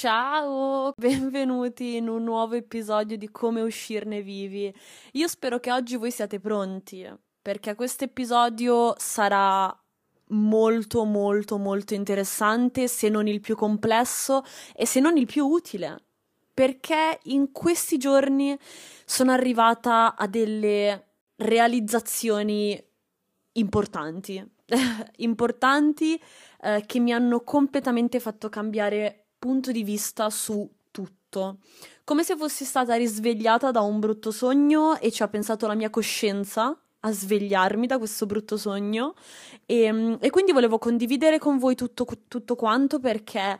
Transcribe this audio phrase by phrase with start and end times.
[0.00, 4.74] Ciao, benvenuti in un nuovo episodio di Come uscirne vivi.
[5.12, 7.06] Io spero che oggi voi siate pronti,
[7.42, 9.70] perché questo episodio sarà
[10.28, 14.42] molto molto molto interessante, se non il più complesso
[14.74, 16.02] e se non il più utile,
[16.54, 18.58] perché in questi giorni
[19.04, 22.82] sono arrivata a delle realizzazioni
[23.52, 24.42] importanti,
[25.16, 26.18] importanti
[26.62, 31.56] eh, che mi hanno completamente fatto cambiare punto di vista su tutto.
[32.04, 35.90] Come se fossi stata risvegliata da un brutto sogno e ci ha pensato la mia
[35.90, 39.14] coscienza a svegliarmi da questo brutto sogno
[39.64, 43.58] e, e quindi volevo condividere con voi tutto, tutto quanto perché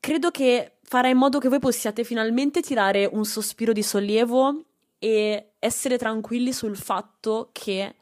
[0.00, 4.64] credo che farà in modo che voi possiate finalmente tirare un sospiro di sollievo
[4.98, 7.96] e essere tranquilli sul fatto che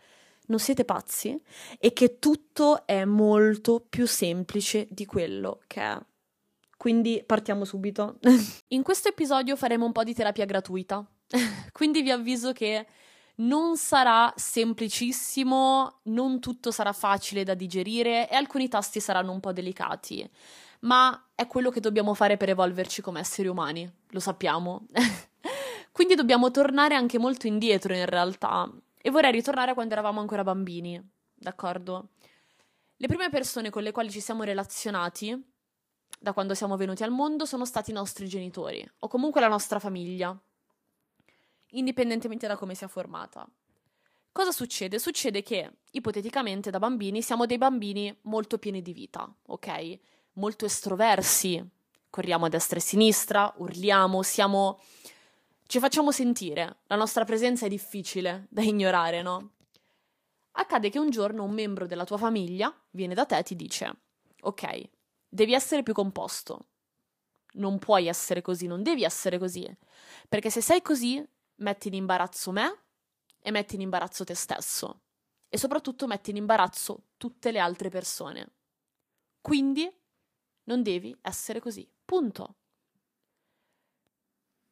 [0.50, 1.40] non siete pazzi
[1.78, 5.98] e che tutto è molto più semplice di quello che è.
[6.76, 8.18] Quindi partiamo subito.
[8.68, 11.04] In questo episodio faremo un po' di terapia gratuita,
[11.72, 12.86] quindi vi avviso che
[13.36, 19.52] non sarà semplicissimo, non tutto sarà facile da digerire e alcuni tasti saranno un po'
[19.52, 20.28] delicati,
[20.80, 24.86] ma è quello che dobbiamo fare per evolverci come esseri umani, lo sappiamo.
[25.92, 28.70] Quindi dobbiamo tornare anche molto indietro in realtà
[29.00, 31.00] e vorrei ritornare a quando eravamo ancora bambini,
[31.34, 32.10] d'accordo?
[32.96, 35.42] Le prime persone con le quali ci siamo relazionati
[36.18, 39.78] da quando siamo venuti al mondo sono stati i nostri genitori o comunque la nostra
[39.78, 40.38] famiglia
[41.70, 43.48] indipendentemente da come sia formata.
[44.32, 44.98] Cosa succede?
[44.98, 49.98] Succede che, ipoteticamente, da bambini siamo dei bambini molto pieni di vita, ok?
[50.34, 51.64] Molto estroversi,
[52.08, 54.80] corriamo a destra e a sinistra, urliamo, siamo...
[55.70, 59.52] ci facciamo sentire, la nostra presenza è difficile da ignorare, no?
[60.54, 64.00] Accade che un giorno un membro della tua famiglia viene da te e ti dice:
[64.40, 64.90] Ok,
[65.28, 66.70] devi essere più composto.
[67.52, 69.64] Non puoi essere così, non devi essere così.
[70.28, 71.24] Perché se sei così,
[71.58, 72.78] metti in imbarazzo me
[73.40, 75.02] e metti in imbarazzo te stesso
[75.48, 78.54] e soprattutto metti in imbarazzo tutte le altre persone.
[79.40, 79.88] Quindi
[80.64, 81.88] non devi essere così.
[82.04, 82.56] Punto.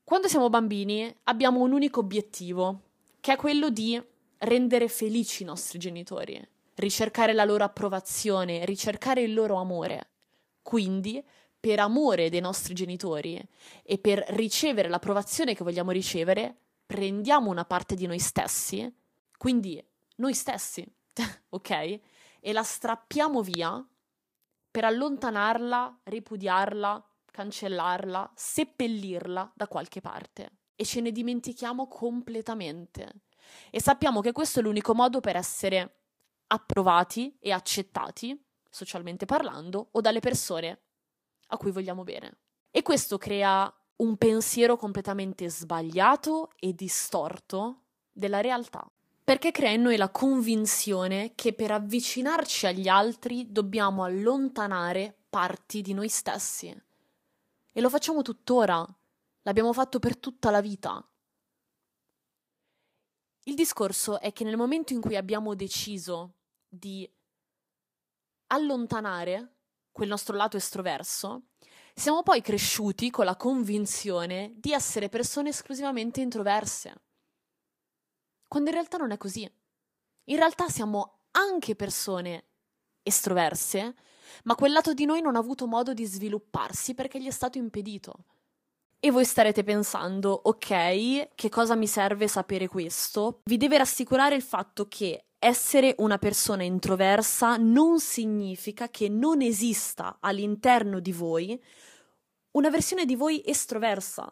[0.08, 2.80] Quando siamo bambini abbiamo un unico obiettivo,
[3.20, 4.02] che è quello di
[4.38, 6.42] rendere felici i nostri genitori,
[6.76, 10.12] ricercare la loro approvazione, ricercare il loro amore.
[10.62, 11.22] Quindi,
[11.60, 13.38] per amore dei nostri genitori
[13.82, 18.90] e per ricevere l'approvazione che vogliamo ricevere, prendiamo una parte di noi stessi,
[19.36, 19.78] quindi
[20.16, 20.90] noi stessi,
[21.50, 22.00] ok?
[22.40, 23.86] E la strappiamo via
[24.70, 27.07] per allontanarla, ripudiarla,
[27.38, 30.50] cancellarla, seppellirla da qualche parte.
[30.75, 33.22] E ce ne dimentichiamo completamente.
[33.71, 36.00] E sappiamo che questo è l'unico modo per essere
[36.49, 38.37] approvati e accettati,
[38.69, 40.81] socialmente parlando, o dalle persone
[41.49, 42.38] a cui vogliamo bene.
[42.72, 48.84] E questo crea un pensiero completamente sbagliato e distorto della realtà.
[49.22, 55.93] Perché crea in noi la convinzione che per avvicinarci agli altri dobbiamo allontanare parti di
[55.94, 56.87] noi stessi.
[57.78, 58.84] E lo facciamo tuttora.
[59.42, 61.00] L'abbiamo fatto per tutta la vita.
[63.44, 67.08] Il discorso è che nel momento in cui abbiamo deciso di
[68.48, 69.58] allontanare
[69.92, 71.50] quel nostro lato estroverso,
[71.94, 77.02] siamo poi cresciuti con la convinzione di essere persone esclusivamente introverse,
[78.48, 79.48] quando in realtà non è così.
[80.24, 82.48] In realtà siamo anche persone
[83.02, 83.94] estroverse,
[84.44, 87.58] ma quel lato di noi non ha avuto modo di svilupparsi perché gli è stato
[87.58, 88.24] impedito.
[89.00, 93.42] E voi starete pensando, ok, che cosa mi serve sapere questo?
[93.44, 100.16] Vi deve rassicurare il fatto che essere una persona introversa non significa che non esista
[100.20, 101.62] all'interno di voi
[102.52, 104.28] una versione di voi estroversa.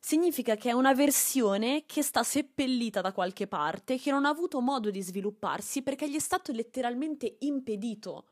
[0.00, 4.60] Significa che è una versione che sta seppellita da qualche parte, che non ha avuto
[4.60, 8.24] modo di svilupparsi perché gli è stato letteralmente impedito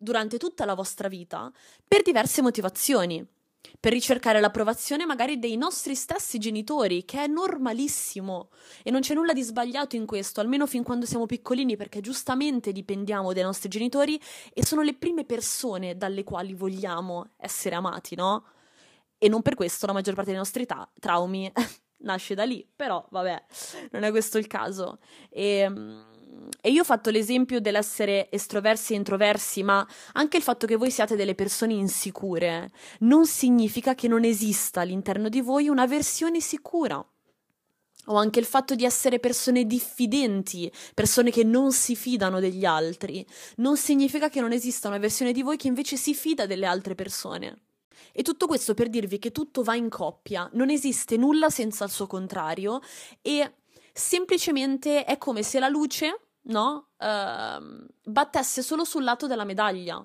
[0.00, 1.52] durante tutta la vostra vita
[1.86, 3.26] per diverse motivazioni
[3.78, 8.48] per ricercare l'approvazione magari dei nostri stessi genitori, che è normalissimo
[8.82, 12.72] e non c'è nulla di sbagliato in questo, almeno fin quando siamo piccolini, perché giustamente
[12.72, 14.20] dipendiamo dai nostri genitori
[14.52, 18.44] e sono le prime persone dalle quali vogliamo essere amati, no?
[19.18, 21.50] E non per questo la maggior parte dei nostri ta- traumi
[22.00, 23.44] nasce da lì, però vabbè,
[23.92, 24.98] non è questo il caso.
[25.28, 26.04] E ehm,
[26.60, 30.90] e io ho fatto l'esempio dell'essere estroversi e introversi, ma anche il fatto che voi
[30.90, 37.04] siate delle persone insicure non significa che non esista all'interno di voi una versione sicura.
[38.06, 43.24] o anche il fatto di essere persone diffidenti, persone che non si fidano degli altri,
[43.56, 46.94] non significa che non esista una versione di voi che invece si fida delle altre
[46.94, 47.58] persone.
[48.12, 51.90] E tutto questo per dirvi che tutto va in coppia, non esiste nulla senza il
[51.90, 52.80] suo contrario
[53.22, 53.52] e
[53.92, 60.04] semplicemente è come se la luce, no, uh, battesse solo sul lato della medaglia,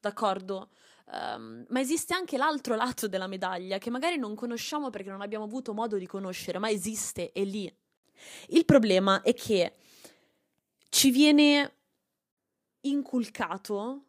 [0.00, 0.70] d'accordo?
[1.06, 5.44] Um, ma esiste anche l'altro lato della medaglia che magari non conosciamo perché non abbiamo
[5.44, 7.72] avuto modo di conoscere, ma esiste, è lì.
[8.48, 9.74] Il problema è che
[10.88, 11.76] ci viene
[12.80, 14.04] inculcato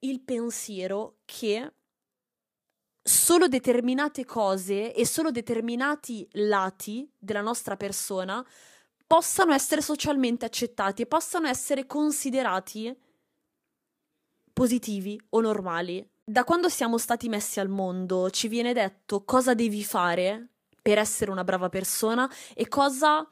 [0.00, 1.72] il pensiero che
[3.06, 8.44] solo determinate cose e solo determinati lati della nostra persona
[9.06, 12.96] possano essere socialmente accettati e possano essere considerati
[14.54, 16.08] positivi o normali.
[16.24, 20.48] Da quando siamo stati messi al mondo ci viene detto cosa devi fare
[20.80, 23.28] per essere una brava persona e cosa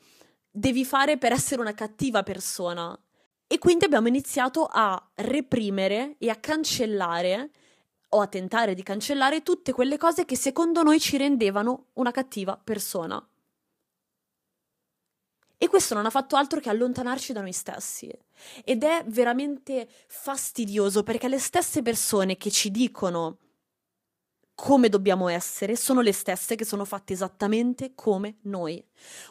[0.51, 2.95] devi fare per essere una cattiva persona.
[3.47, 7.51] E quindi abbiamo iniziato a reprimere e a cancellare
[8.15, 12.59] o a tentare di cancellare tutte quelle cose che secondo noi ci rendevano una cattiva
[12.63, 13.25] persona.
[15.57, 18.11] E questo non ha fatto altro che allontanarci da noi stessi.
[18.65, 23.39] Ed è veramente fastidioso perché le stesse persone che ci dicono
[24.55, 28.85] come dobbiamo essere sono le stesse che sono fatte esattamente come noi.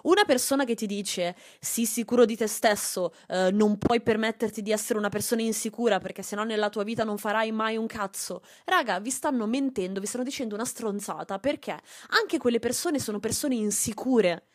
[0.03, 4.71] Una persona che ti dice sii sicuro di te stesso, eh, non puoi permetterti di
[4.71, 8.41] essere una persona insicura perché sennò nella tua vita non farai mai un cazzo.
[8.65, 11.79] Raga, vi stanno mentendo, vi stanno dicendo una stronzata perché
[12.09, 14.47] anche quelle persone sono persone insicure.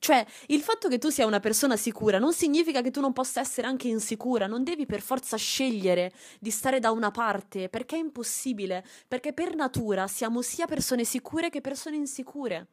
[0.00, 3.40] Cioè, il fatto che tu sia una persona sicura non significa che tu non possa
[3.40, 6.10] essere anche insicura, non devi per forza scegliere
[6.40, 11.50] di stare da una parte, perché è impossibile, perché per natura siamo sia persone sicure
[11.50, 12.68] che persone insicure.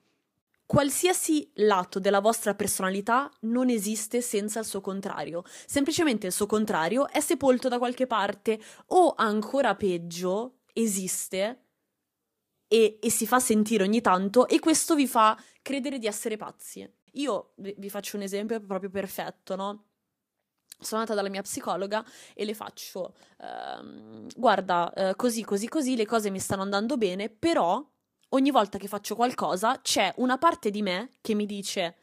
[0.65, 7.09] Qualsiasi lato della vostra personalità non esiste senza il suo contrario, semplicemente il suo contrario
[7.09, 8.57] è sepolto da qualche parte
[8.87, 11.63] o ancora peggio esiste
[12.69, 16.89] e, e si fa sentire ogni tanto e questo vi fa credere di essere pazzi.
[17.17, 19.85] Io vi faccio un esempio proprio perfetto, no?
[20.79, 22.05] Sono andata dalla mia psicologa
[22.35, 27.29] e le faccio, ehm, guarda, eh, così, così, così, le cose mi stanno andando bene,
[27.29, 27.83] però
[28.29, 31.95] ogni volta che faccio qualcosa c'è una parte di me che mi dice,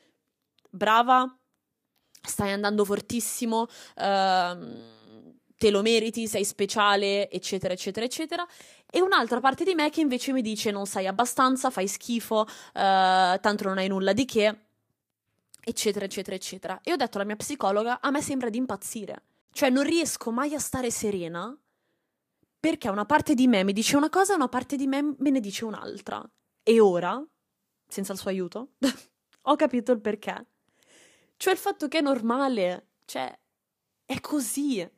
[0.70, 1.38] brava,
[2.20, 3.66] stai andando fortissimo,
[3.96, 8.46] ehm, te lo meriti, sei speciale, eccetera, eccetera, eccetera.
[8.90, 13.38] E un'altra parte di me che invece mi dice non sai abbastanza, fai schifo, eh,
[13.40, 14.63] tanto non hai nulla di che
[15.64, 16.80] eccetera, eccetera, eccetera.
[16.82, 19.22] E ho detto alla mia psicologa, a me sembra di impazzire.
[19.50, 21.56] Cioè non riesco mai a stare serena
[22.64, 25.30] perché una parte di me mi dice una cosa e una parte di me me
[25.30, 26.22] ne dice un'altra.
[26.62, 27.22] E ora,
[27.86, 28.72] senza il suo aiuto,
[29.42, 30.46] ho capito il perché.
[31.36, 33.38] Cioè il fatto che è normale, cioè
[34.06, 34.88] è così.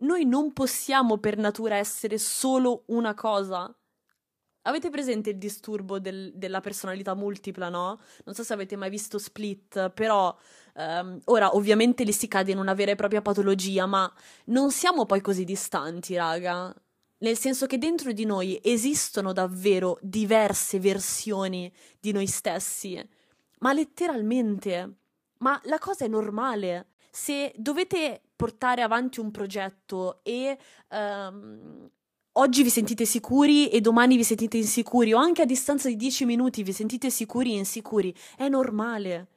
[0.00, 3.74] Noi non possiamo per natura essere solo una cosa.
[4.66, 8.00] Avete presente il disturbo del, della personalità multipla, no?
[8.24, 10.34] Non so se avete mai visto Split, però
[10.74, 14.10] um, ora ovviamente lì si cade in una vera e propria patologia, ma
[14.46, 16.74] non siamo poi così distanti, raga.
[17.18, 23.06] Nel senso che dentro di noi esistono davvero diverse versioni di noi stessi,
[23.60, 24.96] ma letteralmente.
[25.38, 26.92] Ma la cosa è normale.
[27.10, 30.58] Se dovete portare avanti un progetto e
[30.88, 31.90] um,
[32.34, 36.24] oggi vi sentite sicuri e domani vi sentite insicuri o anche a distanza di 10
[36.24, 39.28] minuti vi sentite sicuri e insicuri, è normale.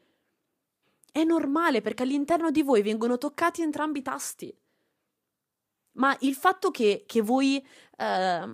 [1.12, 4.56] È normale perché all'interno di voi vengono toccati entrambi i tasti.
[5.94, 7.64] Ma il fatto che, che voi
[7.98, 8.48] eh,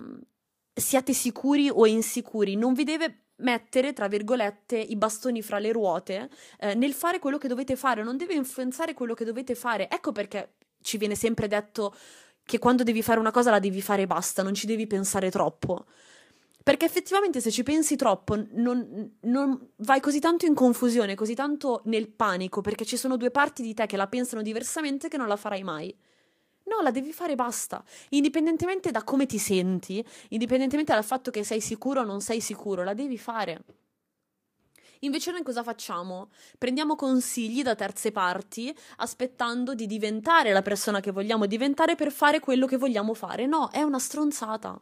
[0.72, 6.30] siate sicuri o insicuri non vi deve mettere, tra virgolette, i bastoni fra le ruote
[6.58, 9.90] eh, nel fare quello che dovete fare, non deve influenzare quello che dovete fare.
[9.90, 11.94] Ecco perché ci viene sempre detto
[12.44, 15.30] che quando devi fare una cosa la devi fare e basta, non ci devi pensare
[15.30, 15.86] troppo.
[16.62, 21.82] Perché effettivamente se ci pensi troppo non, non, vai così tanto in confusione, così tanto
[21.84, 25.28] nel panico, perché ci sono due parti di te che la pensano diversamente che non
[25.28, 25.94] la farai mai.
[26.64, 27.84] No, la devi fare e basta.
[28.10, 32.82] Indipendentemente da come ti senti, indipendentemente dal fatto che sei sicuro o non sei sicuro,
[32.82, 33.62] la devi fare.
[35.04, 36.30] Invece noi cosa facciamo?
[36.56, 42.40] Prendiamo consigli da terze parti aspettando di diventare la persona che vogliamo diventare per fare
[42.40, 43.46] quello che vogliamo fare.
[43.46, 44.80] No, è una stronzata.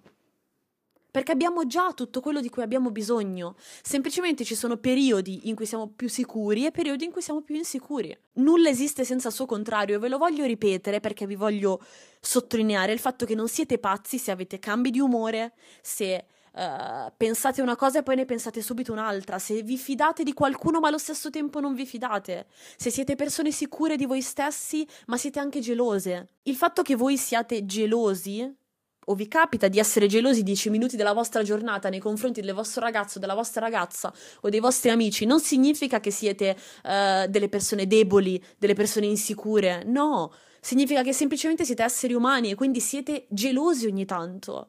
[1.10, 3.56] Perché abbiamo già tutto quello di cui abbiamo bisogno.
[3.82, 7.56] Semplicemente ci sono periodi in cui siamo più sicuri e periodi in cui siamo più
[7.56, 8.16] insicuri.
[8.34, 11.84] Nulla esiste senza il suo contrario e ve lo voglio ripetere perché vi voglio
[12.18, 15.52] sottolineare il fatto che non siete pazzi se avete cambi di umore,
[15.82, 20.32] se uh, pensate una cosa e poi ne pensate subito un'altra, se vi fidate di
[20.32, 24.86] qualcuno ma allo stesso tempo non vi fidate, se siete persone sicure di voi stessi
[25.06, 26.28] ma siete anche gelose.
[26.42, 28.60] Il fatto che voi siate gelosi
[29.06, 32.82] o vi capita di essere gelosi dieci minuti della vostra giornata nei confronti del vostro
[32.82, 37.86] ragazzo, della vostra ragazza o dei vostri amici, non significa che siete uh, delle persone
[37.86, 43.86] deboli, delle persone insicure, no, significa che semplicemente siete esseri umani e quindi siete gelosi
[43.86, 44.68] ogni tanto.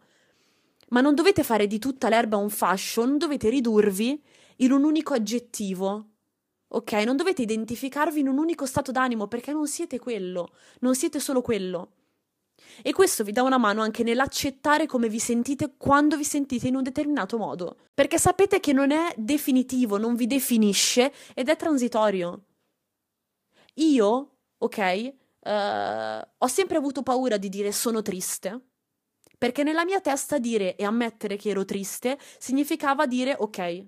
[0.93, 4.23] Ma non dovete fare di tutta l'erba un fascio, non dovete ridurvi
[4.57, 6.09] in un unico aggettivo.
[6.67, 6.91] Ok?
[6.93, 11.41] Non dovete identificarvi in un unico stato d'animo perché non siete quello, non siete solo
[11.41, 11.93] quello.
[12.83, 16.75] E questo vi dà una mano anche nell'accettare come vi sentite quando vi sentite in
[16.75, 22.45] un determinato modo, perché sapete che non è definitivo, non vi definisce ed è transitorio.
[23.75, 28.72] Io, ok, uh, ho sempre avuto paura di dire sono triste,
[29.43, 33.87] perché nella mia testa dire e ammettere che ero triste significava dire ok,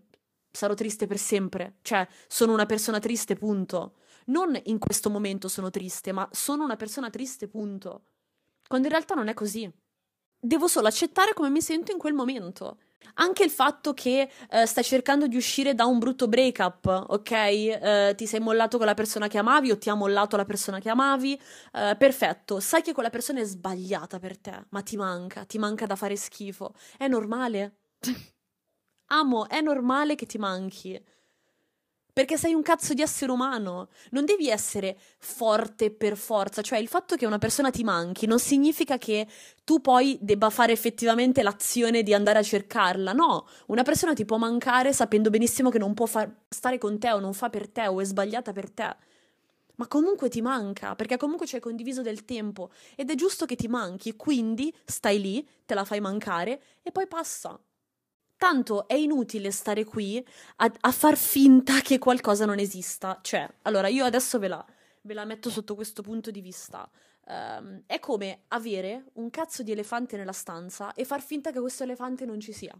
[0.51, 3.93] sarò triste per sempre, cioè sono una persona triste, punto.
[4.25, 8.03] Non in questo momento sono triste, ma sono una persona triste, punto.
[8.67, 9.71] Quando in realtà non è così.
[10.37, 12.79] Devo solo accettare come mi sento in quel momento.
[13.15, 17.31] Anche il fatto che uh, stai cercando di uscire da un brutto breakup, ok?
[18.11, 20.79] Uh, ti sei mollato con la persona che amavi o ti ha mollato la persona
[20.79, 21.39] che amavi,
[21.73, 25.85] uh, perfetto, sai che quella persona è sbagliata per te, ma ti manca, ti manca
[25.85, 26.73] da fare schifo.
[26.97, 27.77] È normale.
[29.09, 30.99] Amo, è normale che ti manchi
[32.15, 33.89] perché sei un cazzo di essere umano.
[34.11, 36.61] Non devi essere forte per forza.
[36.61, 39.27] Cioè, il fatto che una persona ti manchi non significa che
[39.65, 43.11] tu poi debba fare effettivamente l'azione di andare a cercarla.
[43.11, 46.07] No, una persona ti può mancare sapendo benissimo che non può
[46.47, 48.95] stare con te o non fa per te o è sbagliata per te.
[49.75, 53.57] Ma comunque ti manca, perché comunque ci hai condiviso del tempo ed è giusto che
[53.57, 57.59] ti manchi, quindi stai lì, te la fai mancare e poi passa.
[58.45, 60.23] Tanto è inutile stare qui
[60.57, 63.17] a, a, far finta che qualcosa non esista.
[63.23, 64.63] Cioè, allora io adesso ve la,
[65.01, 66.87] ve la metto sotto questo punto di vista.
[67.25, 71.81] Um, è come avere un cazzo di elefante nella stanza e far finta che questo
[71.81, 72.79] elefante non ci sia.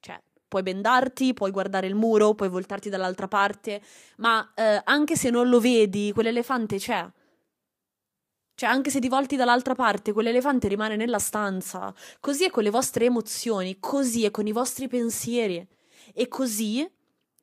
[0.00, 3.80] Cioè, puoi bendarti, puoi guardare il muro, puoi voltarti dall'altra parte,
[4.16, 7.08] ma uh, anche se non lo vedi, quell'elefante c'è.
[8.54, 11.92] Cioè, anche se ti volti dall'altra parte, quell'elefante rimane nella stanza.
[12.20, 15.66] Così è con le vostre emozioni, così è con i vostri pensieri.
[16.14, 16.88] E così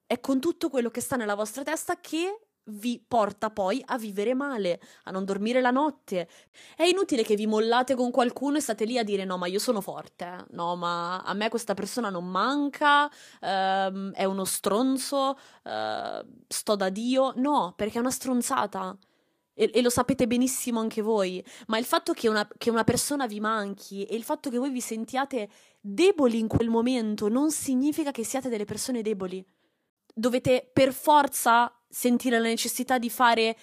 [0.06, 2.40] è con tutto quello che sta nella vostra testa che
[2.70, 6.28] vi porta poi a vivere male, a non dormire la notte.
[6.76, 9.60] È inutile che vi mollate con qualcuno e state lì a dire no, ma io
[9.60, 13.10] sono forte, no, ma a me questa persona non manca,
[13.42, 17.34] ehm, è uno stronzo, eh, sto da Dio.
[17.36, 18.96] No, perché è una stronzata
[19.60, 23.28] e, e, lo sapete benissimo anche voi, ma il fatto che una, che una persona
[23.28, 25.50] vi manchi e il fatto che voi vi sentiate
[25.82, 29.46] deboli in quel momento non significa che siate delle persone deboli.
[30.14, 33.58] Dovete per forza sentire la necessità di fare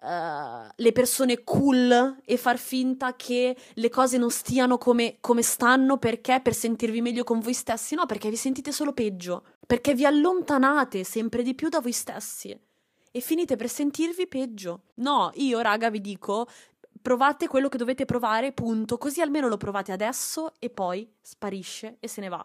[0.00, 5.98] uh, le persone cool e far finta che le cose non stiano come, come stanno
[5.98, 6.40] perché?
[6.42, 11.04] Per sentirvi meglio con voi stessi, no, perché vi sentite solo peggio, perché vi allontanate
[11.04, 12.58] sempre di più da voi stessi
[13.16, 14.86] e finite per sentirvi peggio.
[14.94, 16.48] No, io raga vi dico,
[17.00, 22.08] provate quello che dovete provare, punto, così almeno lo provate adesso e poi sparisce e
[22.08, 22.44] se ne va.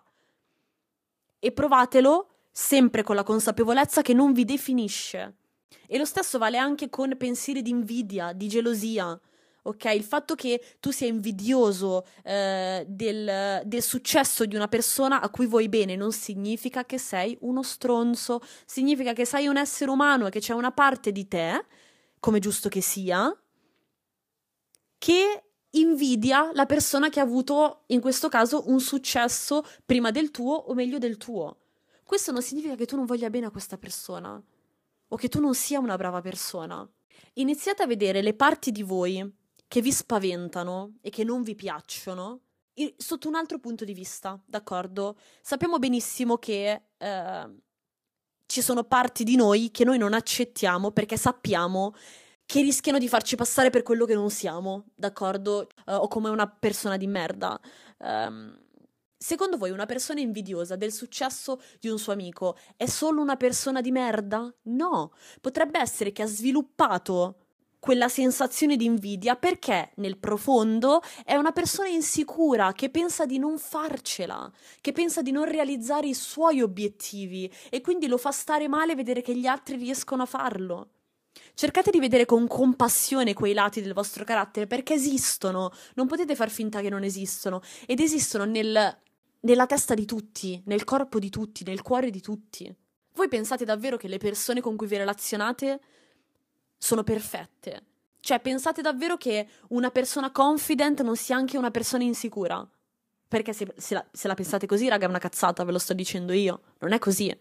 [1.39, 5.37] E provatelo sempre con la consapevolezza che non vi definisce.
[5.87, 9.19] E lo stesso vale anche con pensieri di invidia, di gelosia
[9.63, 9.85] ok?
[9.93, 15.45] Il fatto che tu sia invidioso eh, del, del, successo di una persona a cui
[15.45, 20.29] vuoi bene non significa che sei uno stronzo, significa che sei un essere umano e
[20.29, 21.65] che c'è una parte di te,
[22.19, 23.35] come giusto che sia,
[24.97, 30.55] che invidia la persona che ha avuto, in questo caso, un successo prima del tuo
[30.55, 31.57] o meglio del tuo.
[32.03, 34.41] Questo non significa che tu non voglia bene a questa persona
[35.11, 36.87] o che tu non sia una brava persona.
[37.33, 39.37] Iniziate a vedere le parti di voi
[39.69, 42.41] che vi spaventano e che non vi piacciono
[42.97, 45.17] sotto un altro punto di vista, d'accordo?
[45.41, 47.49] Sappiamo benissimo che eh,
[48.45, 51.93] ci sono parti di noi che noi non accettiamo perché sappiamo
[52.45, 55.67] che rischiano di farci passare per quello che non siamo, d'accordo?
[55.85, 57.59] Uh, o come una persona di merda.
[57.99, 58.57] Um,
[59.15, 63.81] secondo voi una persona invidiosa del successo di un suo amico è solo una persona
[63.81, 64.51] di merda?
[64.63, 65.11] No,
[65.41, 67.48] potrebbe essere che ha sviluppato
[67.79, 73.57] quella sensazione di invidia perché nel profondo è una persona insicura che pensa di non
[73.57, 78.95] farcela, che pensa di non realizzare i suoi obiettivi e quindi lo fa stare male
[78.95, 80.89] vedere che gli altri riescono a farlo.
[81.53, 86.49] Cercate di vedere con compassione quei lati del vostro carattere perché esistono, non potete far
[86.49, 88.97] finta che non esistono ed esistono nel
[89.41, 92.73] nella testa di tutti, nel corpo di tutti, nel cuore di tutti.
[93.13, 95.79] Voi pensate davvero che le persone con cui vi relazionate
[96.79, 97.83] sono perfette?
[98.21, 102.67] Cioè, pensate davvero che una persona confident non sia anche una persona insicura?
[103.27, 105.93] Perché se, se, la, se la pensate così, raga, è una cazzata, ve lo sto
[105.93, 106.61] dicendo io.
[106.79, 107.35] Non è così.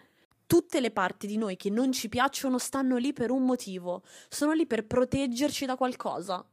[0.46, 4.52] Tutte le parti di noi che non ci piacciono stanno lì per un motivo, sono
[4.52, 6.44] lì per proteggerci da qualcosa.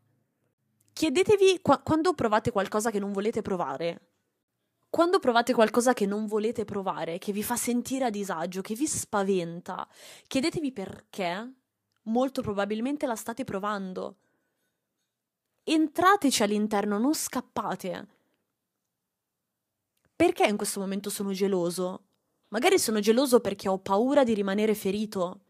[0.94, 4.10] Chiedetevi qua- quando provate qualcosa che non volete provare,
[4.90, 8.88] quando provate qualcosa che non volete provare, che vi fa sentire a disagio, che vi
[8.88, 9.86] spaventa,
[10.28, 11.54] chiedetevi perché
[12.06, 14.18] molto probabilmente la state provando.
[15.64, 18.08] Entrateci all'interno, non scappate.
[20.16, 22.04] Perché in questo momento sono geloso?
[22.50, 25.42] Magari sono geloso perché ho paura di rimanere ferito.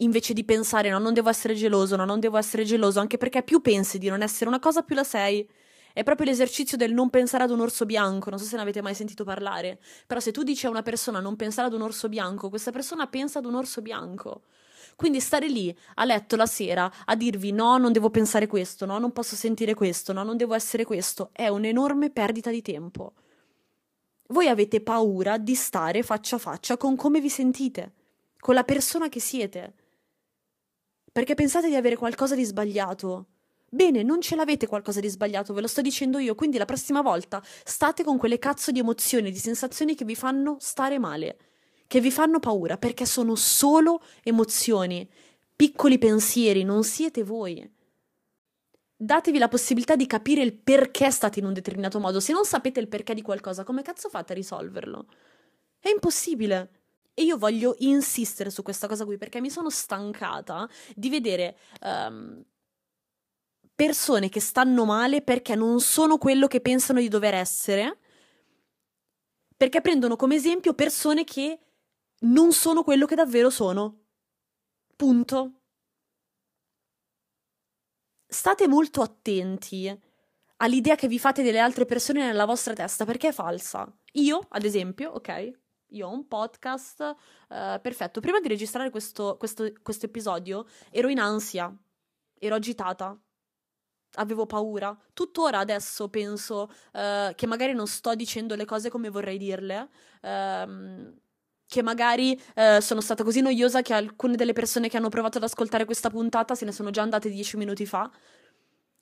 [0.00, 3.42] Invece di pensare no, non devo essere geloso, no, non devo essere geloso, anche perché
[3.42, 5.48] più pensi di non essere una cosa, più la sei.
[5.94, 8.82] È proprio l'esercizio del non pensare ad un orso bianco, non so se ne avete
[8.82, 12.10] mai sentito parlare, però se tu dici a una persona non pensare ad un orso
[12.10, 14.42] bianco, questa persona pensa ad un orso bianco.
[14.96, 18.98] Quindi stare lì a letto la sera a dirvi no, non devo pensare questo, no,
[18.98, 23.12] non posso sentire questo, no, non devo essere questo, è un'enorme perdita di tempo.
[24.28, 27.92] Voi avete paura di stare faccia a faccia con come vi sentite,
[28.40, 29.74] con la persona che siete.
[31.12, 33.26] Perché pensate di avere qualcosa di sbagliato,
[33.68, 37.02] Bene, non ce l'avete qualcosa di sbagliato, ve lo sto dicendo io, quindi la prossima
[37.02, 41.36] volta state con quelle cazzo di emozioni, di sensazioni che vi fanno stare male,
[41.86, 45.08] che vi fanno paura, perché sono solo emozioni,
[45.54, 47.68] piccoli pensieri, non siete voi.
[48.98, 52.18] Datevi la possibilità di capire il perché state in un determinato modo.
[52.20, 55.06] Se non sapete il perché di qualcosa, come cazzo fate a risolverlo?
[55.78, 56.70] È impossibile.
[57.12, 62.44] E io voglio insistere su questa cosa qui perché mi sono stancata di vedere um,
[63.74, 67.98] persone che stanno male perché non sono quello che pensano di dover essere,
[69.56, 71.58] perché prendono come esempio persone che
[72.20, 74.04] non sono quello che davvero sono.
[74.96, 75.60] Punto.
[78.26, 80.00] State molto attenti
[80.58, 83.90] all'idea che vi fate delle altre persone nella vostra testa perché è falsa.
[84.12, 85.52] Io, ad esempio, ok,
[85.90, 88.20] io ho un podcast, uh, perfetto.
[88.20, 91.74] Prima di registrare questo, questo, questo episodio ero in ansia,
[92.38, 93.18] ero agitata,
[94.14, 94.96] avevo paura.
[95.12, 99.88] Tuttora adesso penso uh, che magari non sto dicendo le cose come vorrei dirle.
[100.22, 101.14] Uh,
[101.66, 105.44] che magari uh, sono stata così noiosa che alcune delle persone che hanno provato ad
[105.44, 108.10] ascoltare questa puntata se ne sono già andate dieci minuti fa.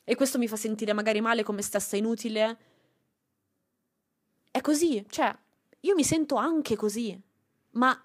[0.03, 2.59] E questo mi fa sentire magari male come stessa inutile.
[4.51, 5.35] È così, cioè,
[5.81, 7.19] io mi sento anche così.
[7.73, 8.03] Ma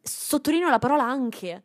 [0.00, 1.62] sottolineo la parola anche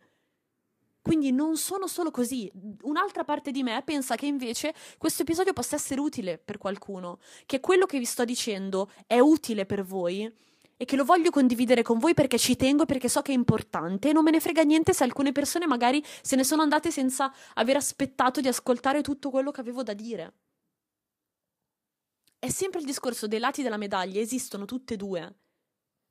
[1.01, 2.51] quindi non sono solo così.
[2.83, 7.59] Un'altra parte di me pensa che invece questo episodio possa essere utile per qualcuno, che
[7.59, 10.31] quello che vi sto dicendo è utile per voi
[10.81, 13.35] e che lo voglio condividere con voi perché ci tengo e perché so che è
[13.35, 16.89] importante e non me ne frega niente se alcune persone magari se ne sono andate
[16.89, 20.33] senza aver aspettato di ascoltare tutto quello che avevo da dire.
[22.39, 25.35] È sempre il discorso dei lati della medaglia, esistono tutte e due.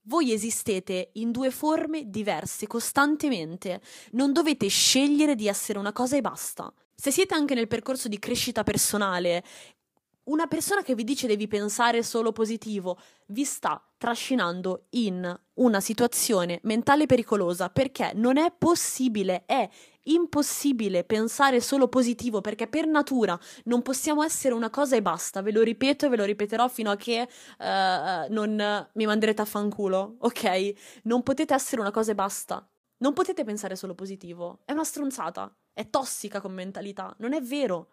[0.02, 3.80] Voi esistete in due forme diverse costantemente,
[4.12, 6.70] non dovete scegliere di essere una cosa e basta.
[6.94, 9.42] Se siete anche nel percorso di crescita personale,
[10.28, 16.60] una persona che vi dice devi pensare solo positivo vi sta trascinando in una situazione
[16.62, 19.68] mentale pericolosa perché non è possibile, è
[20.04, 25.42] impossibile pensare solo positivo perché per natura non possiamo essere una cosa e basta.
[25.42, 29.44] Ve lo ripeto e ve lo ripeterò fino a che uh, non mi manderete a
[29.44, 30.72] fanculo, ok?
[31.04, 32.66] Non potete essere una cosa e basta.
[32.98, 34.60] Non potete pensare solo positivo.
[34.64, 35.54] È una stronzata.
[35.72, 37.14] È tossica come mentalità.
[37.18, 37.90] Non è vero.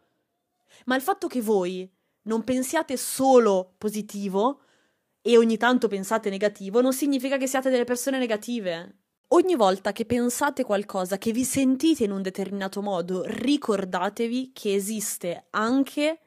[0.85, 1.89] Ma il fatto che voi
[2.25, 4.61] non pensiate solo positivo
[5.21, 8.97] e ogni tanto pensate negativo non significa che siate delle persone negative.
[9.29, 15.47] Ogni volta che pensate qualcosa, che vi sentite in un determinato modo, ricordatevi che esiste
[15.49, 16.19] anche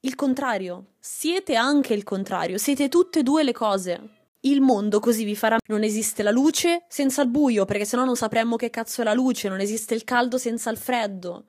[0.00, 0.92] il contrario.
[0.98, 4.00] Siete anche il contrario, siete tutte e due le cose.
[4.40, 5.58] Il mondo così vi farà.
[5.66, 9.12] Non esiste la luce senza il buio, perché sennò non sapremmo che cazzo è la
[9.12, 11.44] luce, non esiste il caldo senza il freddo.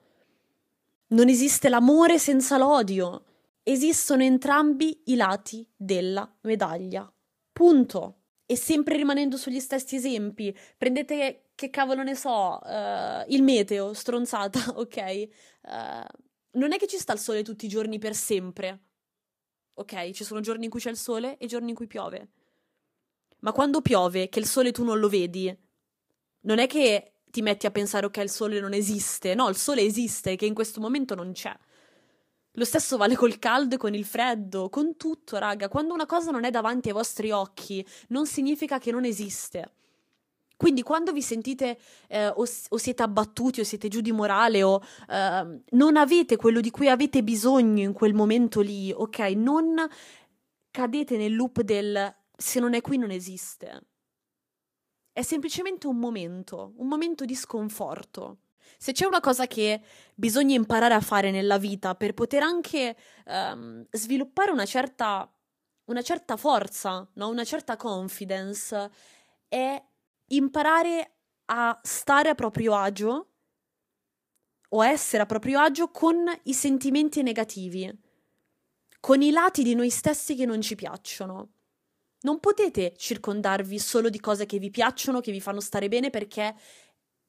[1.10, 3.24] Non esiste l'amore senza l'odio.
[3.64, 7.12] Esistono entrambi i lati della medaglia.
[7.52, 13.94] Punto e sempre rimanendo sugli stessi esempi, prendete che cavolo ne so, uh, il meteo,
[13.94, 15.28] stronzata, ok?
[15.64, 16.06] Uh,
[16.52, 18.86] non è che ci sta il sole tutti i giorni per sempre,
[19.74, 20.12] ok?
[20.12, 22.30] Ci sono giorni in cui c'è il sole e giorni in cui piove.
[23.40, 25.56] Ma quando piove, che il sole tu non lo vedi,
[26.42, 29.84] non è che ti metti a pensare ok, il sole non esiste, no, il sole
[29.84, 31.56] esiste, che in questo momento non c'è.
[32.54, 35.68] Lo stesso vale col caldo e con il freddo, con tutto, raga.
[35.68, 39.74] Quando una cosa non è davanti ai vostri occhi, non significa che non esiste.
[40.56, 44.82] Quindi quando vi sentite eh, o, o, siete abbattuti o siete giù di morale o
[45.08, 49.20] eh, non avete quello di cui avete bisogno in quel momento lì, ok?
[49.36, 49.88] Non
[50.72, 53.87] cadete nel loop del se non è qui non esiste.
[55.18, 58.42] È semplicemente un momento, un momento di sconforto.
[58.78, 59.82] Se c'è una cosa che
[60.14, 65.28] bisogna imparare a fare nella vita per poter anche um, sviluppare una certa,
[65.86, 67.30] una certa forza, no?
[67.30, 68.92] una certa confidence,
[69.48, 69.84] è
[70.28, 73.30] imparare a stare a proprio agio
[74.70, 77.92] o essere a proprio agio con i sentimenti negativi,
[79.00, 81.54] con i lati di noi stessi che non ci piacciono.
[82.22, 86.56] Non potete circondarvi solo di cose che vi piacciono, che vi fanno stare bene, perché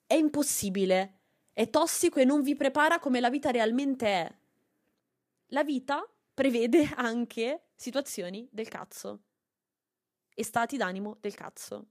[0.07, 1.18] è impossibile
[1.59, 4.38] è tossico e non vi prepara come la vita realmente è.
[5.48, 9.22] La vita prevede anche situazioni del cazzo
[10.33, 11.87] e stati d'animo del cazzo.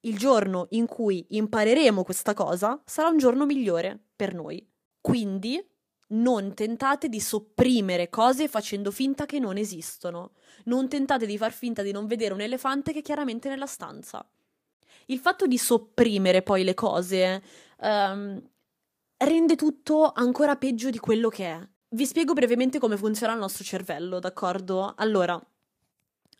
[0.00, 4.70] Il giorno in cui impareremo questa cosa sarà un giorno migliore per noi.
[5.00, 5.69] Quindi
[6.10, 10.32] non tentate di sopprimere cose facendo finta che non esistono.
[10.64, 14.24] Non tentate di far finta di non vedere un elefante che è chiaramente nella stanza
[15.10, 17.42] il fatto di sopprimere poi le cose
[17.78, 18.40] um,
[19.18, 21.68] rende tutto ancora peggio di quello che è.
[21.92, 24.94] Vi spiego brevemente come funziona il nostro cervello, d'accordo?
[24.96, 25.40] Allora,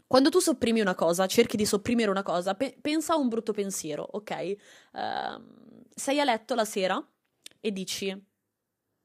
[0.06, 3.52] quando tu sopprimi una cosa, cerchi di sopprimere una cosa, pe- pensa a un brutto
[3.52, 4.54] pensiero, ok?
[4.92, 7.04] Uh, sei a letto la sera
[7.60, 8.28] e dici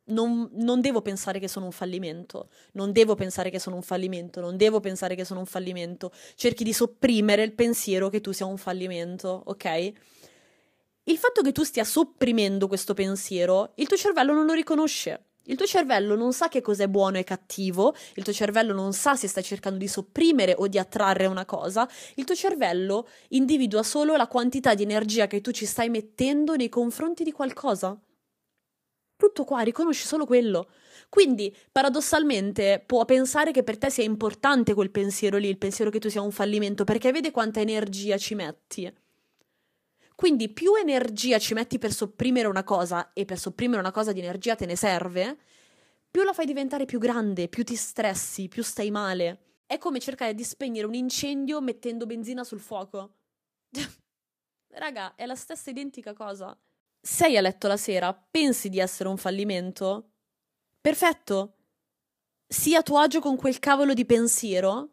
[0.05, 4.41] non, non, devo pensare che sono un fallimento, non devo pensare che sono un fallimento,
[4.41, 6.11] non devo pensare che sono un fallimento.
[6.35, 9.91] Cerchi di sopprimere il pensiero che tu sia un fallimento, ok?
[11.07, 15.25] Il fatto che tu stia sopprimendo questo pensiero, il tuo cervello non lo riconosce.
[15.47, 19.15] Il tuo cervello non sa che cos'è buono e cattivo, il tuo cervello non sa
[19.15, 24.15] se stai cercando di sopprimere o di attrarre una cosa, il tuo cervello individua solo
[24.15, 27.95] la quantità di energia che tu ci stai mettendo nei confronti di qualcosa.
[29.17, 30.69] Tutto qua, riconosci solo quello.
[31.07, 35.99] Quindi, paradossalmente, può pensare che per te sia importante quel pensiero lì, il pensiero che
[35.99, 38.93] tu sia un fallimento, perché vede quanta energia ci metti.
[40.15, 44.19] Quindi, più energia ci metti per sopprimere una cosa, e per sopprimere una cosa di
[44.19, 45.37] energia te ne serve,
[46.11, 49.43] più la fai diventare più grande, più ti stressi, più stai male.
[49.65, 53.15] È come cercare di spegnere un incendio mettendo benzina sul fuoco.
[54.75, 56.57] Raga, è la stessa identica cosa
[57.05, 60.09] sei a letto la sera, pensi di essere un fallimento?
[60.81, 61.53] Perfetto.
[62.47, 64.89] Sii a tuo agio con quel cavolo di pensiero,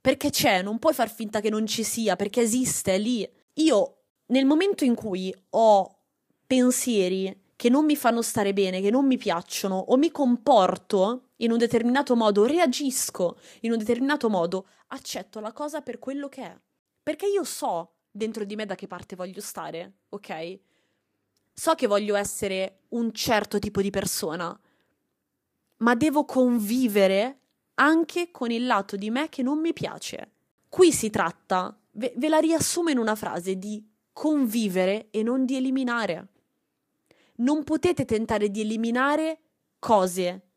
[0.00, 3.28] perché c'è, non puoi far finta che non ci sia, perché esiste, è lì.
[3.54, 5.98] Io, nel momento in cui ho
[6.44, 11.52] pensieri che non mi fanno stare bene, che non mi piacciono, o mi comporto in
[11.52, 16.60] un determinato modo, reagisco in un determinato modo, accetto la cosa per quello che è.
[17.00, 20.60] Perché io so dentro di me da che parte voglio stare, ok?
[21.54, 24.58] So che voglio essere un certo tipo di persona,
[25.78, 27.38] ma devo convivere
[27.74, 30.32] anche con il lato di me che non mi piace.
[30.68, 35.56] Qui si tratta, ve, ve la riassumo in una frase, di convivere e non di
[35.56, 36.28] eliminare.
[37.36, 39.40] Non potete tentare di eliminare
[39.78, 40.48] cose,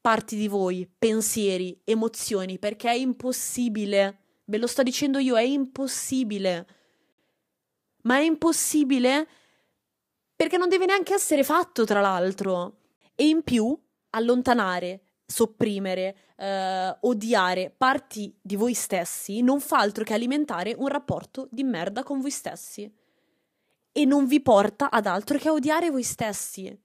[0.00, 4.18] parti di voi, pensieri, emozioni, perché è impossibile.
[4.44, 6.66] Ve lo sto dicendo io, è impossibile.
[8.02, 9.28] Ma è impossibile
[10.42, 12.78] perché non deve neanche essere fatto, tra l'altro.
[13.14, 13.78] E in più,
[14.10, 21.46] allontanare, sopprimere, eh, odiare parti di voi stessi non fa altro che alimentare un rapporto
[21.48, 22.92] di merda con voi stessi.
[23.92, 26.76] E non vi porta ad altro che a odiare voi stessi.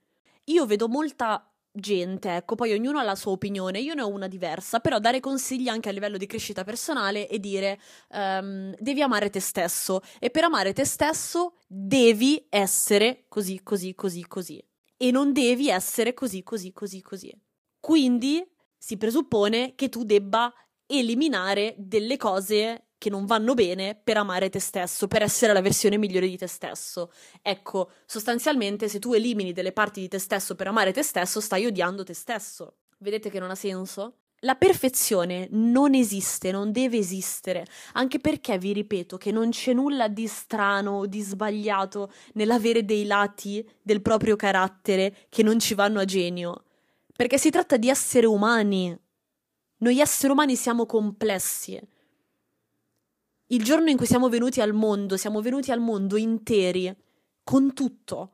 [0.43, 1.46] Io vedo molta
[1.79, 5.19] gente, ecco, poi ognuno ha la sua opinione, io ne ho una diversa, però dare
[5.19, 10.29] consigli anche a livello di crescita personale e dire um, devi amare te stesso e
[10.29, 14.63] per amare te stesso devi essere così, così, così, così
[14.97, 17.41] e non devi essere così, così, così, così.
[17.79, 18.43] Quindi
[18.77, 20.51] si presuppone che tu debba
[20.87, 25.97] eliminare delle cose che non vanno bene per amare te stesso, per essere la versione
[25.97, 27.11] migliore di te stesso.
[27.41, 31.65] Ecco, sostanzialmente se tu elimini delle parti di te stesso per amare te stesso, stai
[31.65, 32.77] odiando te stesso.
[32.97, 34.15] Vedete che non ha senso?
[34.41, 40.07] La perfezione non esiste, non deve esistere, anche perché vi ripeto che non c'è nulla
[40.07, 45.99] di strano o di sbagliato nell'avere dei lati del proprio carattere che non ci vanno
[45.99, 46.65] a genio,
[47.15, 48.95] perché si tratta di esseri umani.
[49.77, 51.79] Noi esseri umani siamo complessi
[53.47, 56.93] il giorno in cui siamo venuti al mondo, siamo venuti al mondo interi,
[57.43, 58.31] con tutto.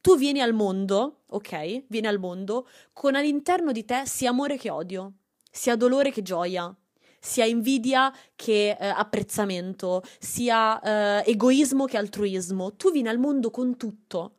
[0.00, 1.84] tu vieni al mondo, ok?
[1.88, 5.14] Vieni al mondo con all'interno di te sia amore che odio,
[5.50, 6.74] sia dolore che gioia,
[7.20, 12.76] sia invidia che eh, apprezzamento, sia eh, egoismo che altruismo.
[12.76, 14.34] Tu vieni al mondo con tutto.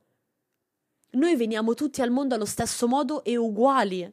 [1.12, 4.12] Noi veniamo tutti al mondo allo stesso modo e uguali.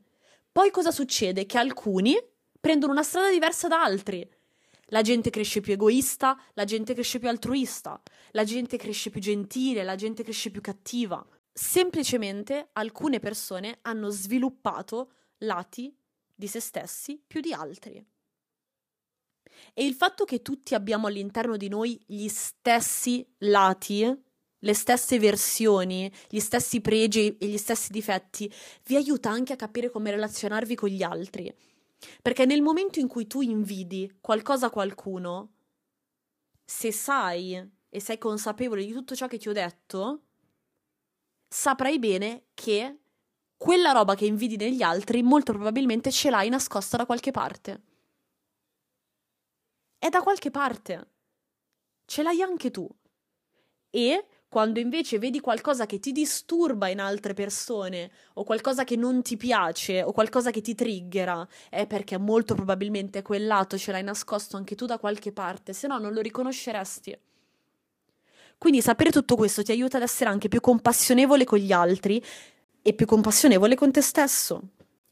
[0.50, 1.46] Poi cosa succede?
[1.46, 2.16] Che alcuni
[2.60, 4.28] prendono una strada diversa da altri.
[4.90, 9.82] La gente cresce più egoista, la gente cresce più altruista, la gente cresce più gentile,
[9.82, 11.26] la gente cresce più cattiva.
[11.52, 15.92] Semplicemente alcune persone hanno sviluppato lati
[16.34, 18.04] di se stessi più di altri.
[19.74, 24.04] E il fatto che tutti abbiamo all'interno di noi gli stessi lati,
[24.58, 28.52] le stesse versioni, gli stessi pregi e gli stessi difetti,
[28.84, 31.52] vi aiuta anche a capire come relazionarvi con gli altri.
[32.22, 35.52] Perché nel momento in cui tu invidi qualcosa a qualcuno,
[36.64, 40.22] se sai e sei consapevole di tutto ciò che ti ho detto,
[41.48, 42.98] saprai bene che
[43.56, 47.82] quella roba che invidi negli altri molto probabilmente ce l'hai nascosta da qualche parte.
[49.98, 51.10] È da qualche parte.
[52.04, 52.88] Ce l'hai anche tu.
[53.90, 59.22] E quando invece vedi qualcosa che ti disturba in altre persone, o qualcosa che non
[59.22, 64.04] ti piace, o qualcosa che ti triggera, è perché molto probabilmente quel lato ce l'hai
[64.04, 67.18] nascosto anche tu da qualche parte, se no non lo riconosceresti.
[68.58, 72.22] Quindi sapere tutto questo ti aiuta ad essere anche più compassionevole con gli altri
[72.80, 74.62] e più compassionevole con te stesso.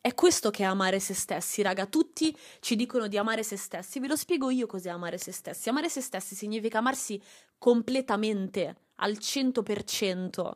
[0.01, 1.87] È questo che è amare se stessi, raga.
[1.87, 4.01] Tutti ci dicono di amare se stessi.
[4.01, 5.69] Ve lo spiego io cos'è amare se stessi.
[5.69, 7.21] Amare se stessi significa amarsi
[7.59, 10.53] completamente, al 100%.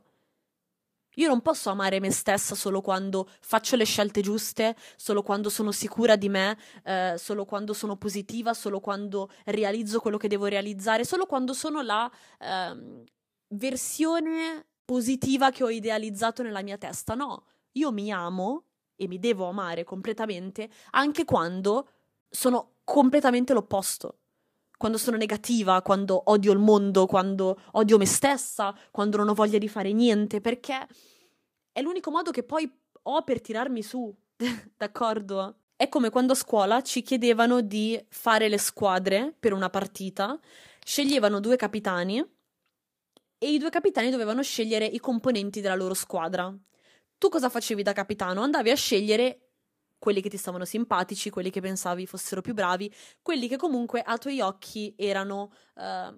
[1.18, 5.72] Io non posso amare me stessa solo quando faccio le scelte giuste, solo quando sono
[5.72, 11.04] sicura di me, eh, solo quando sono positiva, solo quando realizzo quello che devo realizzare,
[11.04, 13.04] solo quando sono la eh,
[13.48, 17.14] versione positiva che ho idealizzato nella mia testa.
[17.14, 21.88] No, io mi amo e mi devo amare completamente anche quando
[22.30, 24.18] sono completamente l'opposto.
[24.78, 29.58] Quando sono negativa, quando odio il mondo, quando odio me stessa, quando non ho voglia
[29.58, 30.86] di fare niente, perché
[31.70, 32.70] è l'unico modo che poi
[33.02, 34.14] ho per tirarmi su,
[34.76, 35.56] d'accordo?
[35.76, 40.38] È come quando a scuola ci chiedevano di fare le squadre per una partita,
[40.82, 42.24] sceglievano due capitani
[43.36, 46.56] e i due capitani dovevano scegliere i componenti della loro squadra
[47.18, 48.42] tu cosa facevi da capitano?
[48.42, 49.47] Andavi a scegliere
[49.98, 54.16] quelli che ti stavano simpatici, quelli che pensavi fossero più bravi, quelli che comunque a
[54.16, 56.16] tuoi occhi erano uh,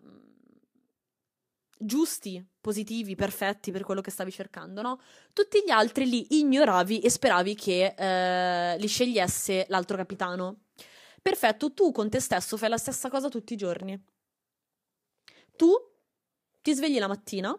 [1.78, 5.00] giusti, positivi, perfetti per quello che stavi cercando, no?
[5.32, 10.64] Tutti gli altri li ignoravi e speravi che uh, li scegliesse l'altro capitano.
[11.22, 13.98] Perfetto, tu con te stesso fai la stessa cosa tutti i giorni.
[15.56, 15.70] Tu
[16.62, 17.58] ti svegli la mattina,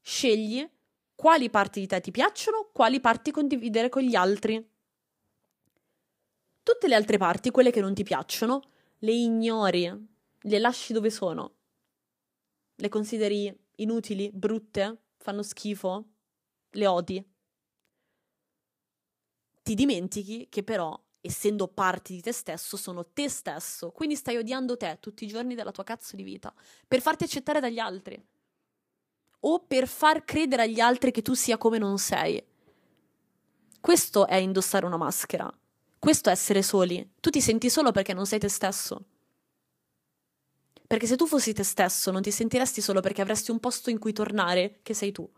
[0.00, 0.68] scegli
[1.14, 4.71] quali parti di te ti piacciono, quali parti condividere con gli altri.
[6.62, 8.62] Tutte le altre parti, quelle che non ti piacciono,
[8.98, 9.90] le ignori,
[10.40, 11.56] le lasci dove sono.
[12.76, 16.04] Le consideri inutili, brutte, fanno schifo,
[16.70, 17.30] le odi.
[19.62, 24.76] Ti dimentichi che però, essendo parti di te stesso, sono te stesso, quindi stai odiando
[24.76, 26.52] te tutti i giorni della tua cazzo di vita,
[26.86, 28.20] per farti accettare dagli altri
[29.44, 32.44] o per far credere agli altri che tu sia come non sei.
[33.80, 35.52] Questo è indossare una maschera.
[36.02, 37.12] Questo è essere soli.
[37.20, 39.04] Tu ti senti solo perché non sei te stesso.
[40.84, 44.00] Perché se tu fossi te stesso non ti sentiresti solo perché avresti un posto in
[44.00, 45.30] cui tornare, che sei tu.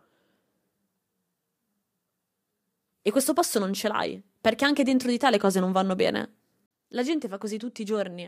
[3.03, 5.95] E questo posto non ce l'hai, perché anche dentro di te le cose non vanno
[5.97, 6.37] bene.
[6.89, 8.27] La gente fa così tutti i giorni.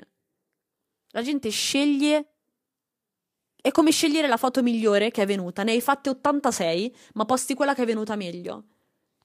[1.13, 2.33] La gente sceglie
[3.63, 5.63] è come scegliere la foto migliore che è venuta.
[5.63, 8.65] Ne hai fatte 86, ma posti quella che è venuta meglio.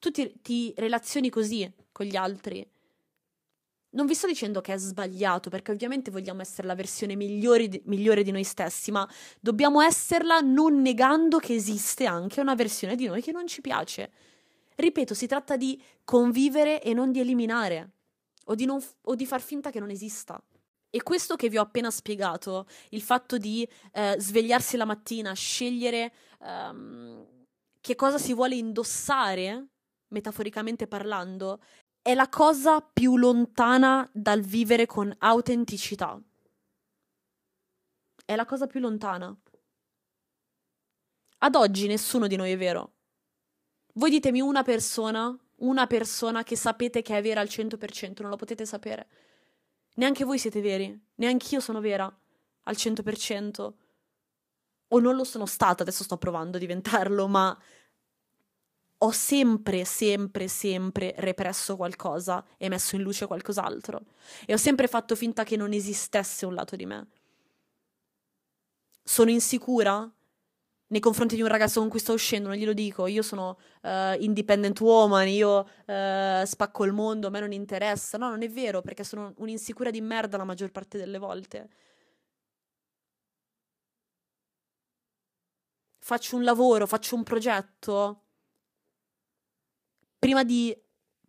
[0.00, 2.66] Tu ti, ti relazioni così con gli altri.
[3.94, 7.80] Non vi sto dicendo che è sbagliato, perché ovviamente vogliamo essere la versione migliore di,
[7.84, 9.06] migliore di noi stessi, ma
[9.38, 14.10] dobbiamo esserla non negando che esiste anche una versione di noi che non ci piace.
[14.74, 17.90] Ripeto, si tratta di convivere e non di eliminare,
[18.46, 20.42] o di, non, o di far finta che non esista.
[20.88, 26.12] E questo che vi ho appena spiegato, il fatto di eh, svegliarsi la mattina, scegliere
[26.40, 27.26] um,
[27.80, 29.68] che cosa si vuole indossare,
[30.08, 31.60] metaforicamente parlando,
[32.02, 36.20] è la cosa più lontana dal vivere con autenticità.
[38.24, 39.34] È la cosa più lontana.
[41.38, 42.94] Ad oggi nessuno di noi è vero.
[43.94, 48.36] Voi ditemi una persona, una persona che sapete che è vera al 100%, non lo
[48.36, 49.08] potete sapere.
[49.94, 52.12] Neanche voi siete veri, neanche io sono vera
[52.64, 53.72] al 100%.
[54.88, 57.56] O non lo sono stata, adesso sto provando a diventarlo, ma
[59.04, 64.02] ho sempre, sempre, sempre represso qualcosa e messo in luce qualcos'altro.
[64.46, 67.06] E ho sempre fatto finta che non esistesse un lato di me.
[69.02, 70.08] Sono insicura
[70.88, 73.88] nei confronti di un ragazzo con cui sto uscendo, non glielo dico, io sono uh,
[74.20, 78.18] independent woman, io uh, spacco il mondo, a me non interessa.
[78.18, 81.68] No, non è vero, perché sono un'insicura di merda la maggior parte delle volte.
[85.98, 88.21] Faccio un lavoro, faccio un progetto.
[90.22, 90.76] Prima di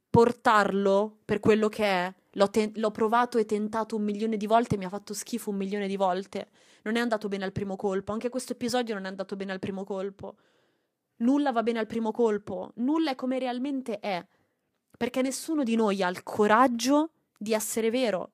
[0.07, 4.77] portarlo per quello che è, l'ho, te- l'ho provato e tentato un milione di volte,
[4.77, 6.49] mi ha fatto schifo un milione di volte
[6.83, 9.59] non è andato bene al primo colpo, anche questo episodio non è andato bene al
[9.59, 10.35] primo colpo.
[11.17, 14.25] Nulla va bene al primo colpo, nulla è come realmente è,
[14.97, 18.31] perché nessuno di noi ha il coraggio di essere vero.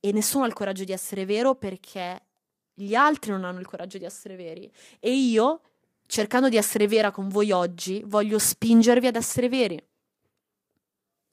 [0.00, 2.22] E nessuno ha il coraggio di essere vero perché
[2.72, 4.72] gli altri non hanno il coraggio di essere veri.
[4.98, 5.60] E io,
[6.06, 9.82] cercando di essere vera con voi oggi, voglio spingervi ad essere veri.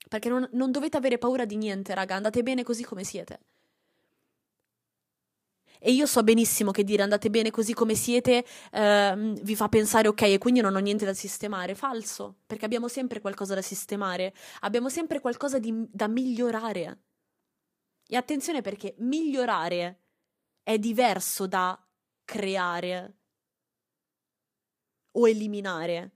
[0.10, 3.40] Perché non, non dovete avere paura di niente, raga, andate bene così come siete.
[5.86, 10.08] E io so benissimo che dire andate bene così come siete eh, vi fa pensare
[10.08, 11.76] ok e quindi non ho niente da sistemare.
[11.76, 17.00] Falso, perché abbiamo sempre qualcosa da sistemare, abbiamo sempre qualcosa di, da migliorare.
[18.08, 20.00] E attenzione perché migliorare
[20.64, 21.78] è diverso da
[22.24, 23.18] creare
[25.14, 26.12] o eliminare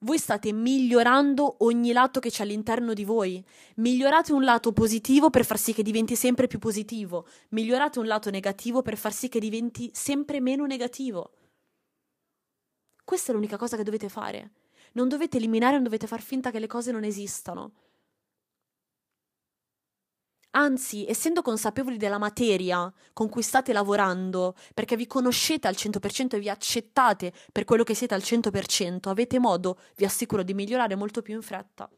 [0.00, 3.42] voi state migliorando ogni lato che c'è all'interno di voi.
[3.76, 7.26] Migliorate un lato positivo per far sì che diventi sempre più positivo.
[7.50, 11.32] Migliorate un lato negativo per far sì che diventi sempre meno negativo.
[13.04, 14.52] Questa è l'unica cosa che dovete fare.
[14.92, 17.72] Non dovete eliminare, non dovete far finta che le cose non esistano.
[20.56, 26.38] Anzi, essendo consapevoli della materia con cui state lavorando, perché vi conoscete al 100% e
[26.38, 31.20] vi accettate per quello che siete al 100%, avete modo, vi assicuro, di migliorare molto
[31.20, 31.90] più in fretta.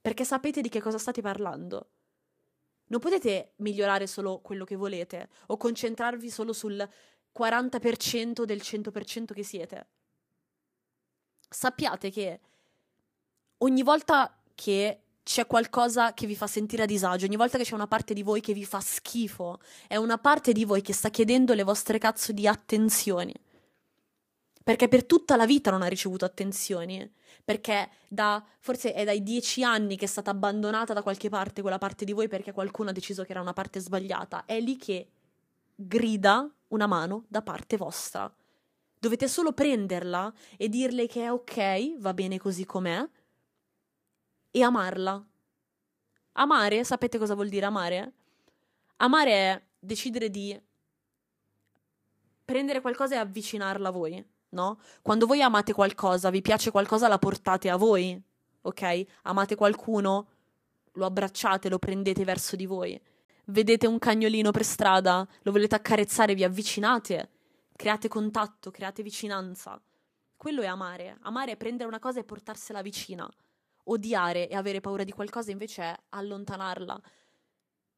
[0.00, 1.88] Perché sapete di che cosa state parlando.
[2.86, 6.88] Non potete migliorare solo quello che volete o concentrarvi solo sul
[7.36, 9.86] 40% del 100% che siete.
[11.48, 12.40] Sappiate che
[13.58, 17.74] ogni volta che c'è qualcosa che vi fa sentire a disagio, ogni volta che c'è
[17.74, 19.58] una parte di voi che vi fa schifo,
[19.88, 23.34] è una parte di voi che sta chiedendo le vostre cazzo di attenzioni.
[24.62, 27.10] Perché per tutta la vita non ha ricevuto attenzioni.
[27.44, 31.76] Perché da, forse è dai dieci anni che è stata abbandonata da qualche parte quella
[31.76, 34.44] parte di voi perché qualcuno ha deciso che era una parte sbagliata.
[34.46, 35.08] È lì che
[35.74, 38.32] grida una mano da parte vostra.
[38.98, 43.06] Dovete solo prenderla e dirle che è ok, va bene così com'è,
[44.56, 45.20] e amarla.
[46.34, 48.12] Amare, sapete cosa vuol dire amare?
[48.98, 50.56] Amare è decidere di
[52.44, 54.78] prendere qualcosa e avvicinarla a voi, no?
[55.02, 58.20] Quando voi amate qualcosa, vi piace qualcosa, la portate a voi,
[58.62, 59.04] ok?
[59.22, 60.28] Amate qualcuno,
[60.92, 63.00] lo abbracciate, lo prendete verso di voi.
[63.46, 67.28] Vedete un cagnolino per strada, lo volete accarezzare, vi avvicinate,
[67.74, 69.82] create contatto, create vicinanza.
[70.36, 71.18] Quello è amare.
[71.22, 73.28] Amare è prendere una cosa e portarsela vicina
[73.84, 77.00] odiare e avere paura di qualcosa invece è allontanarla.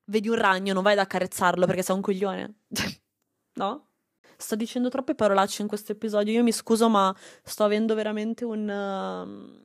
[0.05, 2.55] Vedi un ragno, non vai ad accarezzarlo perché sei un coglione.
[3.55, 3.89] no?
[4.37, 6.33] Sto dicendo troppe parolacce in questo episodio.
[6.33, 8.61] Io mi scuso, ma sto avendo veramente un.
[8.69, 9.65] Uh,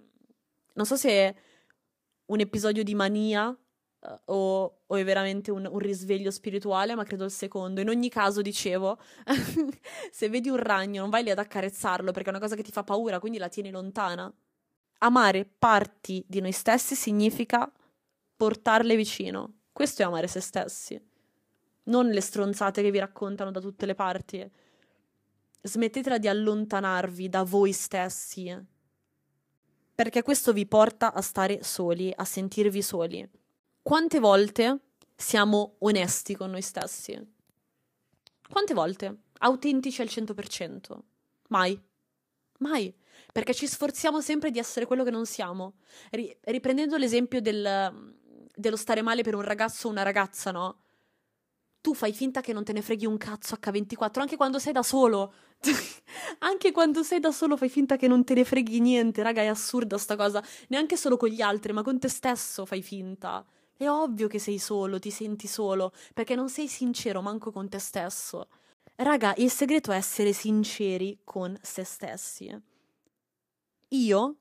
[0.73, 1.35] non so se è
[2.27, 7.25] un episodio di mania uh, o, o, è veramente un, un, risveglio spirituale, ma credo
[7.25, 7.81] il secondo.
[7.81, 8.97] In ogni caso, dicevo,
[10.09, 12.71] se vedi un ragno, non vai lì ad accarezzarlo perché è una cosa che ti
[12.71, 14.33] fa paura, quindi la tieni lontana
[15.03, 17.71] amare parti di noi stessi significa
[18.35, 19.59] portarle vicino.
[19.71, 20.99] Questo è amare se stessi.
[21.83, 24.49] Non le stronzate che vi raccontano da tutte le parti.
[25.61, 28.55] Smettetela di allontanarvi da voi stessi.
[29.93, 33.27] Perché questo vi porta a stare soli, a sentirvi soli.
[33.81, 34.79] Quante volte
[35.15, 37.19] siamo onesti con noi stessi?
[38.49, 39.17] Quante volte?
[39.39, 40.97] Autentici al 100%?
[41.49, 41.79] Mai.
[42.61, 42.93] Mai
[43.31, 45.75] perché ci sforziamo sempre di essere quello che non siamo.
[46.11, 48.13] Ri- riprendendo l'esempio del,
[48.53, 50.79] dello stare male per un ragazzo o una ragazza, no?
[51.81, 54.83] Tu fai finta che non te ne freghi un cazzo H24, anche quando sei da
[54.83, 55.33] solo.
[56.39, 59.47] anche quando sei da solo fai finta che non te ne freghi niente, raga, è
[59.47, 60.43] assurda sta cosa.
[60.67, 63.43] Neanche solo con gli altri, ma con te stesso fai finta.
[63.75, 67.79] È ovvio che sei solo, ti senti solo, perché non sei sincero manco con te
[67.79, 68.47] stesso.
[69.03, 72.69] Raga, il segreto è essere sinceri con se stessi
[73.93, 74.35] io,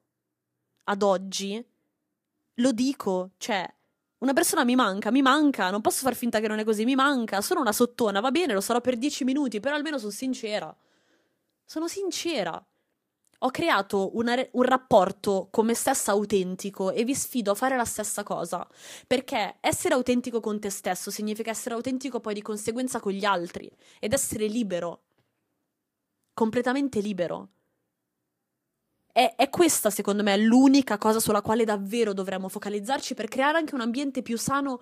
[0.85, 1.65] ad oggi,
[2.55, 3.69] lo dico, cioè,
[4.19, 6.95] una persona mi manca, mi manca, non posso far finta che non è così, mi
[6.95, 10.75] manca, sono una sottona, va bene, lo sarò per dieci minuti, però almeno sono sincera.
[11.65, 12.65] Sono sincera.
[13.43, 17.85] Ho creato una, un rapporto con me stessa autentico e vi sfido a fare la
[17.87, 18.67] stessa cosa.
[19.07, 23.71] Perché essere autentico con te stesso significa essere autentico poi di conseguenza con gli altri
[23.99, 25.05] ed essere libero.
[26.35, 27.49] Completamente libero.
[29.13, 33.75] È, è, questa, secondo me, l'unica cosa sulla quale davvero dovremmo focalizzarci per creare anche
[33.75, 34.81] un ambiente più sano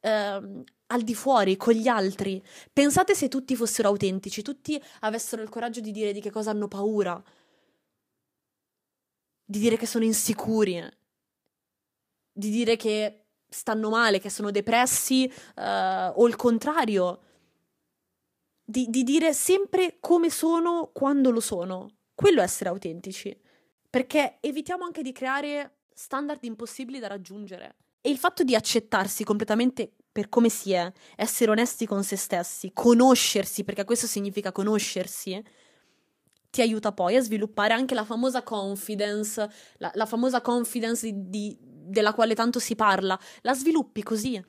[0.00, 2.42] ehm, al di fuori, con gli altri.
[2.72, 6.68] Pensate se tutti fossero autentici, tutti avessero il coraggio di dire di che cosa hanno
[6.68, 7.22] paura,
[9.50, 10.80] di dire che sono insicuri,
[12.32, 17.18] di dire che stanno male, che sono depressi, uh, o il contrario,
[18.62, 21.88] di, di dire sempre come sono quando lo sono.
[22.14, 23.36] Quello è essere autentici,
[23.90, 27.74] perché evitiamo anche di creare standard impossibili da raggiungere.
[28.00, 32.70] E il fatto di accettarsi completamente per come si è, essere onesti con se stessi,
[32.72, 35.42] conoscersi, perché questo significa conoscersi,
[36.50, 39.48] ti aiuta poi a sviluppare anche la famosa confidence,
[39.78, 43.18] la, la famosa confidence di, di, della quale tanto si parla.
[43.42, 44.44] La sviluppi così.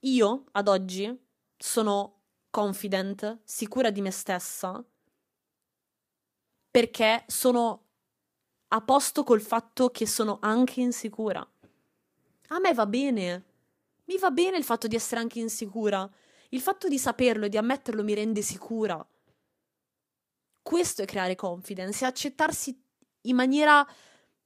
[0.00, 1.18] Io, ad oggi,
[1.56, 4.82] sono confident, sicura di me stessa,
[6.70, 7.86] perché sono
[8.68, 11.46] a posto col fatto che sono anche insicura.
[12.48, 13.44] A me va bene.
[14.04, 16.08] Mi va bene il fatto di essere anche insicura.
[16.50, 19.04] Il fatto di saperlo e di ammetterlo mi rende sicura.
[20.62, 22.78] Questo è creare confidence, è accettarsi
[23.22, 23.86] in maniera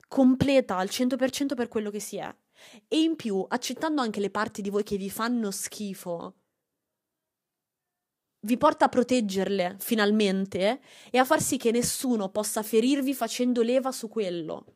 [0.08, 2.34] completa al 100% per quello che si è.
[2.88, 6.34] E in più, accettando anche le parti di voi che vi fanno schifo,
[8.44, 13.90] vi porta a proteggerle finalmente e a far sì che nessuno possa ferirvi facendo leva
[13.90, 14.66] su quello.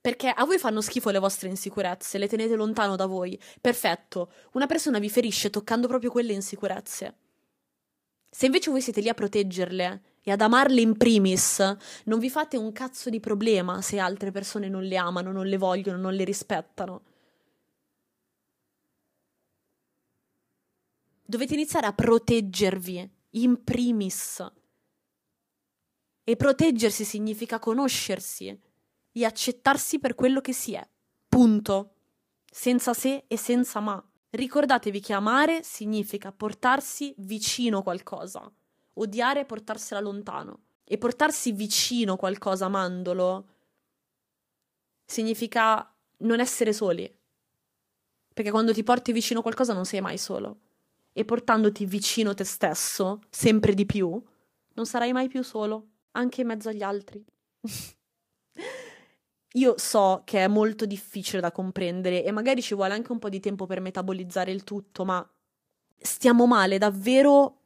[0.00, 3.40] Perché a voi fanno schifo le vostre insicurezze, le tenete lontano da voi.
[3.60, 7.23] Perfetto, una persona vi ferisce toccando proprio quelle insicurezze.
[8.34, 11.60] Se invece voi siete lì a proteggerle e ad amarle in primis,
[12.06, 15.56] non vi fate un cazzo di problema se altre persone non le amano, non le
[15.56, 17.02] vogliono, non le rispettano.
[21.24, 24.44] Dovete iniziare a proteggervi in primis.
[26.24, 28.60] E proteggersi significa conoscersi
[29.12, 30.84] e accettarsi per quello che si è.
[31.28, 31.94] Punto.
[32.50, 34.04] Senza se e senza ma.
[34.34, 38.50] Ricordatevi che amare significa portarsi vicino qualcosa,
[38.94, 40.62] odiare è portarsela lontano.
[40.82, 43.48] E portarsi vicino qualcosa amandolo
[45.04, 47.08] significa non essere soli.
[48.34, 50.58] Perché quando ti porti vicino qualcosa non sei mai solo.
[51.12, 54.20] E portandoti vicino te stesso, sempre di più,
[54.72, 57.24] non sarai mai più solo, anche in mezzo agli altri.
[59.56, 63.28] Io so che è molto difficile da comprendere e magari ci vuole anche un po'
[63.28, 65.28] di tempo per metabolizzare il tutto, ma
[65.96, 67.60] stiamo male davvero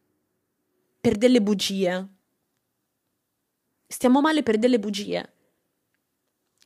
[1.00, 2.08] per delle bugie.
[3.86, 5.32] Stiamo male per delle bugie.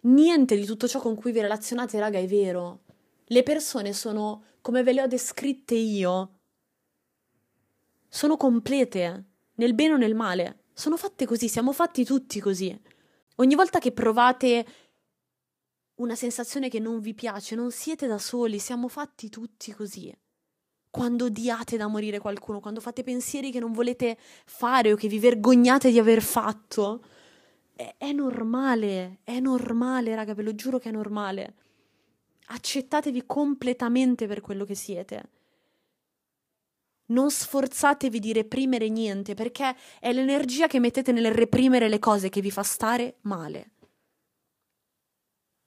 [0.03, 2.81] Niente di tutto ciò con cui vi relazionate, raga, è vero.
[3.27, 6.39] Le persone sono come ve le ho descritte io.
[8.09, 10.64] Sono complete, nel bene o nel male.
[10.73, 12.77] Sono fatte così, siamo fatti tutti così.
[13.37, 14.66] Ogni volta che provate
[16.03, 20.12] una sensazione che non vi piace, non siete da soli, siamo fatti tutti così.
[20.90, 25.20] Quando odiate da morire qualcuno, quando fate pensieri che non volete fare o che vi
[25.20, 27.03] vergognate di aver fatto,
[27.74, 31.55] è, è normale, è normale, raga, ve lo giuro che è normale.
[32.46, 35.30] Accettatevi completamente per quello che siete.
[37.07, 42.40] Non sforzatevi di reprimere niente, perché è l'energia che mettete nel reprimere le cose che
[42.40, 43.70] vi fa stare male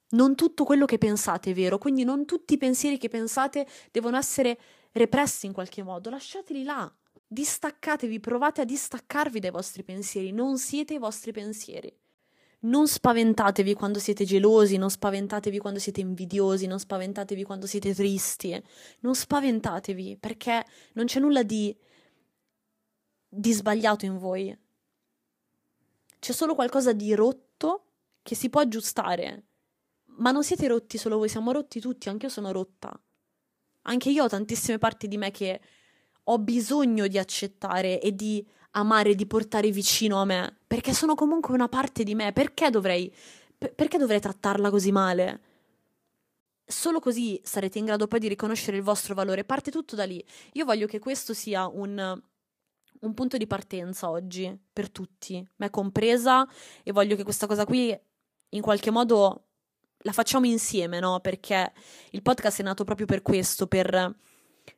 [0.10, 4.18] non tutto quello che pensate è vero, quindi non tutti i pensieri che pensate devono
[4.18, 4.58] essere
[4.92, 6.92] repressi in qualche modo, lasciateli là.
[7.28, 11.94] Distaccatevi, provate a distaccarvi dai vostri pensieri, non siete i vostri pensieri.
[12.66, 18.60] Non spaventatevi quando siete gelosi, non spaventatevi quando siete invidiosi, non spaventatevi quando siete tristi.
[19.02, 21.76] Non spaventatevi perché non c'è nulla di,
[23.28, 24.58] di sbagliato in voi.
[26.18, 27.86] C'è solo qualcosa di rotto
[28.24, 29.45] che si può aggiustare
[30.18, 32.98] ma non siete rotti solo voi, siamo rotti tutti, anche io sono rotta.
[33.84, 35.62] Anche io ho tantissime parti di me che
[36.24, 41.54] ho bisogno di accettare e di amare, di portare vicino a me, perché sono comunque
[41.54, 42.34] una parte di me.
[42.34, 43.14] Perché dovrei,
[43.58, 45.42] p- perché dovrei trattarla così male?
[46.66, 49.44] Solo così sarete in grado poi di riconoscere il vostro valore.
[49.44, 50.24] Parte tutto da lì.
[50.54, 52.22] Io voglio che questo sia un,
[53.02, 56.48] un punto di partenza oggi per tutti, me compresa,
[56.84, 57.96] e voglio che questa cosa qui
[58.50, 59.50] in qualche modo
[60.06, 61.20] la facciamo insieme, no?
[61.20, 61.74] Perché
[62.12, 64.16] il podcast è nato proprio per questo, per,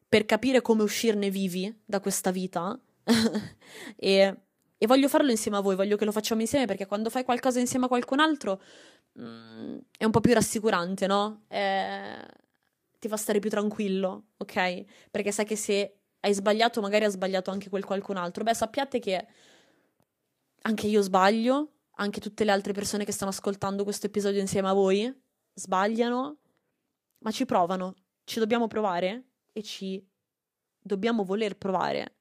[0.08, 2.80] per capire come uscirne vivi da questa vita,
[3.96, 4.38] e,
[4.78, 7.60] e, voglio farlo insieme a voi, voglio che lo facciamo insieme perché quando fai qualcosa
[7.60, 8.62] insieme a qualcun altro
[9.14, 11.44] mh, mm, è un po' più rassicurante, no?
[11.48, 12.26] È...
[13.00, 14.84] Ti fa stare più tranquillo, ok?
[15.12, 18.44] Perché sai che se hai sbagliato, magari ha sbagliato anche quel qualcun altro.
[18.44, 19.28] Beh, sappiate che
[20.64, 24.74] anche io sbaglio, anche tutte le altre persone che stanno ascoltando questo episodio insieme a
[24.74, 25.14] voi
[25.54, 26.38] sbagliano,
[27.20, 30.06] ma ci provano, ci dobbiamo provare e ci
[30.80, 32.16] dobbiamo voler provare.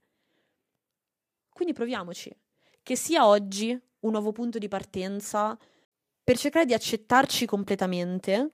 [1.48, 2.34] Quindi proviamoci.
[2.82, 3.70] Che sia oggi
[4.00, 5.58] un nuovo punto di partenza
[6.22, 8.52] per cercare di accettarci completamente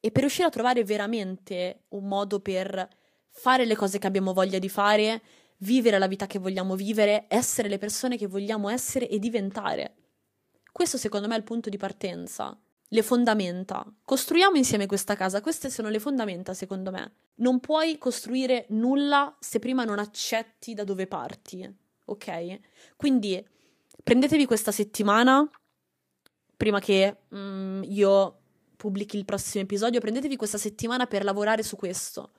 [0.00, 2.88] e per riuscire a trovare veramente un modo per
[3.30, 5.22] fare le cose che abbiamo voglia di fare,
[5.58, 9.94] vivere la vita che vogliamo vivere, essere le persone che vogliamo essere e diventare.
[10.72, 13.84] Questo secondo me è il punto di partenza le fondamenta.
[14.04, 17.12] Costruiamo insieme questa casa, queste sono le fondamenta secondo me.
[17.36, 21.68] Non puoi costruire nulla se prima non accetti da dove parti,
[22.06, 22.60] ok?
[22.96, 23.44] Quindi
[24.02, 25.48] prendetevi questa settimana,
[26.56, 28.40] prima che mm, io
[28.76, 32.32] pubblichi il prossimo episodio, prendetevi questa settimana per lavorare su questo.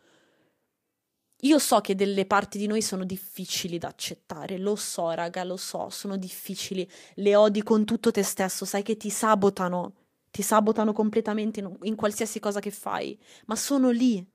[1.43, 5.55] Io so che delle parti di noi sono difficili da accettare, lo so, raga, lo
[5.55, 9.93] so, sono difficili, le odi con tutto te stesso, sai che ti sabotano,
[10.31, 14.25] ti sabotano completamente in, in qualsiasi cosa che fai, ma sono lì.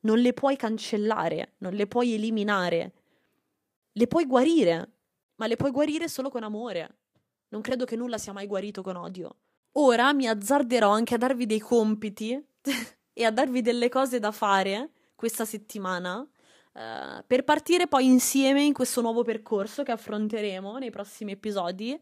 [0.00, 2.92] Non le puoi cancellare, non le puoi eliminare.
[3.90, 4.92] Le puoi guarire,
[5.36, 6.98] ma le puoi guarire solo con amore.
[7.48, 9.38] Non credo che nulla sia mai guarito con odio.
[9.72, 12.40] Ora mi azzarderò anche a darvi dei compiti
[13.12, 18.72] e a darvi delle cose da fare questa settimana uh, per partire poi insieme in
[18.72, 22.00] questo nuovo percorso che affronteremo nei prossimi episodi.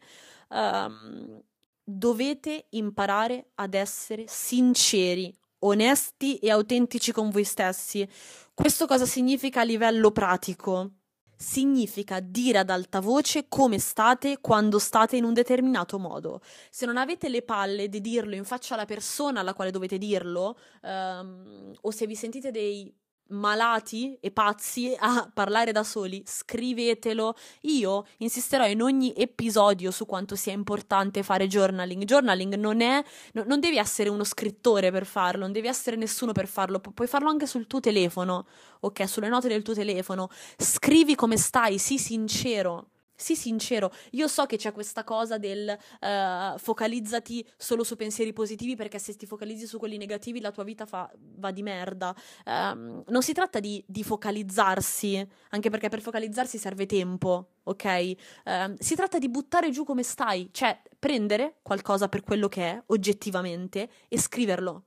[0.48, 1.42] Um,
[1.82, 8.06] dovete imparare ad essere sinceri, onesti e autentici con voi stessi.
[8.52, 10.90] Questo cosa significa a livello pratico?
[11.38, 16.42] Significa dire ad alta voce come state quando state in un determinato modo.
[16.70, 20.58] Se non avete le palle di dirlo in faccia alla persona alla quale dovete dirlo,
[20.82, 22.94] um, o se vi sentite dei
[23.28, 27.34] malati e pazzi a parlare da soli, scrivetelo.
[27.62, 32.04] Io insisterò in ogni episodio su quanto sia importante fare journaling.
[32.04, 33.02] Journaling non è,
[33.32, 36.92] no, non devi essere uno scrittore per farlo, non devi essere nessuno per farlo, Pu-
[36.92, 38.46] puoi farlo anche sul tuo telefono,
[38.80, 39.08] ok?
[39.08, 40.28] Sulle note del tuo telefono.
[40.56, 42.90] Scrivi come stai, sii sincero.
[43.16, 48.76] Sii sincero, io so che c'è questa cosa del uh, focalizzati solo su pensieri positivi
[48.76, 52.14] perché se ti focalizzi su quelli negativi la tua vita fa, va di merda.
[52.44, 58.12] Um, non si tratta di, di, focalizzarsi, anche perché per focalizzarsi serve tempo, ok?
[58.44, 62.82] Um, si tratta di buttare giù come stai, cioè prendere qualcosa per quello che è,
[62.86, 64.84] oggettivamente, e scriverlo.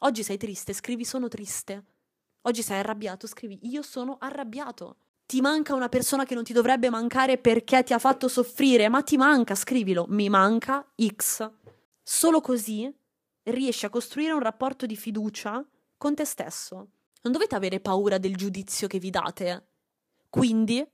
[0.00, 1.84] Oggi sei triste, scrivi sono triste.
[2.42, 4.96] Oggi sei arrabbiato, scrivi io sono arrabbiato
[5.26, 9.02] ti manca una persona che non ti dovrebbe mancare perché ti ha fatto soffrire, ma
[9.02, 11.50] ti manca, scrivilo, mi manca X.
[12.02, 12.92] Solo così
[13.44, 15.64] riesci a costruire un rapporto di fiducia
[15.96, 16.88] con te stesso.
[17.22, 19.66] Non dovete avere paura del giudizio che vi date.
[20.28, 20.84] Quindi,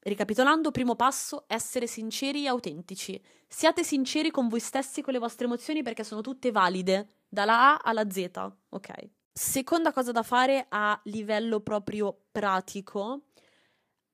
[0.00, 3.20] ricapitolando, primo passo, essere sinceri e autentici.
[3.46, 7.80] Siate sinceri con voi stessi, con le vostre emozioni, perché sono tutte valide, dalla A
[7.82, 8.30] alla Z,
[8.68, 9.08] ok?
[9.38, 13.26] Seconda cosa da fare a livello proprio pratico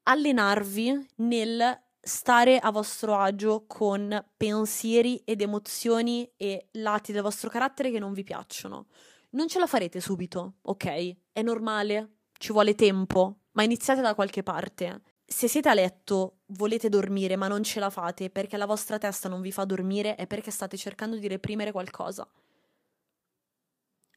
[0.02, 7.90] allenarvi nel stare a vostro agio con pensieri ed emozioni e lati del vostro carattere
[7.90, 8.88] che non vi piacciono.
[9.30, 11.16] Non ce la farete subito, ok?
[11.32, 15.00] È normale, ci vuole tempo, ma iniziate da qualche parte.
[15.24, 19.30] Se siete a letto, volete dormire, ma non ce la fate perché la vostra testa
[19.30, 22.28] non vi fa dormire, è perché state cercando di reprimere qualcosa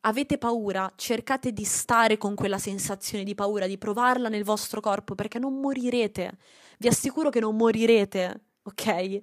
[0.07, 5.15] avete paura, cercate di stare con quella sensazione di paura, di provarla nel vostro corpo,
[5.15, 6.37] perché non morirete.
[6.79, 9.21] Vi assicuro che non morirete, ok?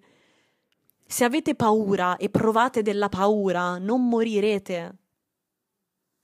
[1.06, 4.98] Se avete paura e provate della paura, non morirete.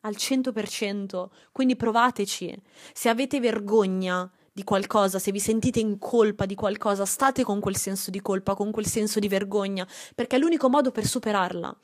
[0.00, 1.28] Al 100%.
[1.52, 2.54] Quindi provateci.
[2.92, 7.76] Se avete vergogna di qualcosa, se vi sentite in colpa di qualcosa, state con quel
[7.76, 11.74] senso di colpa, con quel senso di vergogna, perché è l'unico modo per superarla.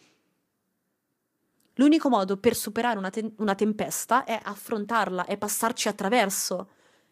[1.76, 6.70] L'unico modo per superare una, te- una tempesta è affrontarla, è passarci attraverso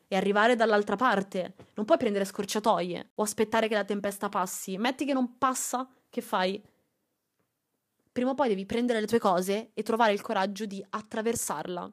[0.09, 1.55] e arrivare dall'altra parte.
[1.75, 4.79] Non puoi prendere scorciatoie o aspettare che la tempesta passi.
[4.79, 6.63] Metti che non passa, che fai?
[8.11, 11.93] Prima o poi devi prendere le tue cose e trovare il coraggio di attraversarla.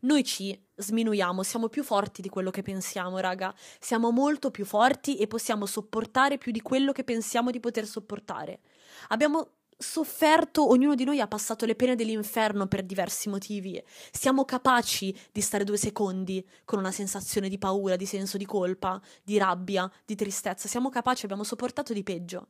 [0.00, 3.54] Noi ci sminuiamo, siamo più forti di quello che pensiamo, raga.
[3.78, 8.60] Siamo molto più forti e possiamo sopportare più di quello che pensiamo di poter sopportare.
[9.08, 9.48] Abbiamo
[9.82, 13.82] sofferto, ognuno di noi ha passato le pene dell'inferno per diversi motivi.
[14.10, 19.00] Siamo capaci di stare due secondi con una sensazione di paura, di senso di colpa,
[19.22, 20.68] di rabbia, di tristezza.
[20.68, 22.46] Siamo capaci, abbiamo sopportato di peggio.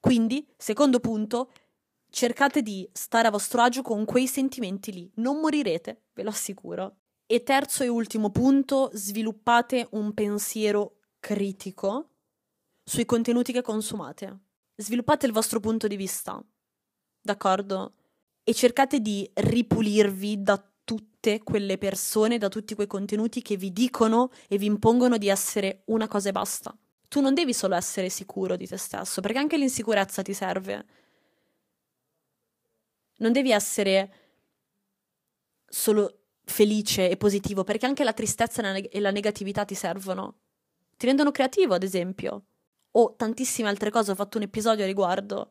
[0.00, 1.52] Quindi, secondo punto,
[2.10, 5.10] cercate di stare a vostro agio con quei sentimenti lì.
[5.16, 6.96] Non morirete, ve lo assicuro.
[7.26, 12.10] E terzo e ultimo punto, sviluppate un pensiero critico
[12.84, 14.38] sui contenuti che consumate.
[14.76, 16.44] Sviluppate il vostro punto di vista,
[17.24, 17.94] d'accordo?
[18.44, 24.30] E cercate di ripulirvi da tutte quelle persone, da tutti quei contenuti che vi dicono
[24.48, 26.76] e vi impongono di essere una cosa e basta.
[27.08, 30.84] Tu non devi solo essere sicuro di te stesso, perché anche l'insicurezza ti serve.
[33.16, 34.12] Non devi essere
[35.66, 40.40] solo felice e positivo, perché anche la tristezza e la negatività ti servono.
[40.96, 42.44] Ti rendono creativo, ad esempio.
[42.92, 45.50] O tantissime altre cose, ho fatto un episodio a riguardo.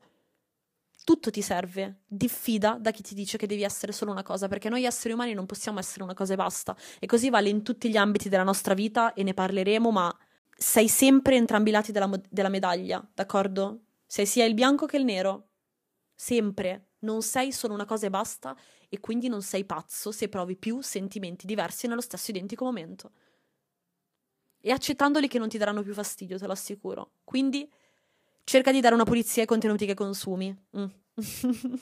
[1.04, 2.02] Tutto ti serve.
[2.08, 5.34] Diffida da chi ti dice che devi essere solo una cosa, perché noi esseri umani
[5.34, 6.76] non possiamo essere una cosa e basta.
[7.00, 10.18] E così vale in tutti gli ambiti della nostra vita e ne parleremo, ma
[10.56, 13.82] sei sempre entrambi i lati della, della medaglia, d'accordo?
[14.06, 15.50] Sei sia il bianco che il nero.
[16.16, 16.88] Sempre.
[17.00, 18.56] Non sei solo una cosa e basta,
[18.88, 23.12] e quindi non sei pazzo se provi più sentimenti diversi nello stesso identico momento.
[24.62, 27.16] E accettandoli che non ti daranno più fastidio, te lo assicuro.
[27.26, 27.70] Quindi
[28.44, 30.56] cerca di dare una pulizia ai contenuti che consumi.
[30.78, 30.86] Mm.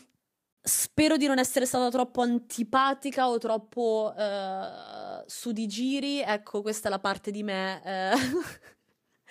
[0.63, 6.21] Spero di non essere stata troppo antipatica o troppo uh, su di giri.
[6.21, 7.81] Ecco, questa è la parte di me.
[7.83, 8.41] Uh,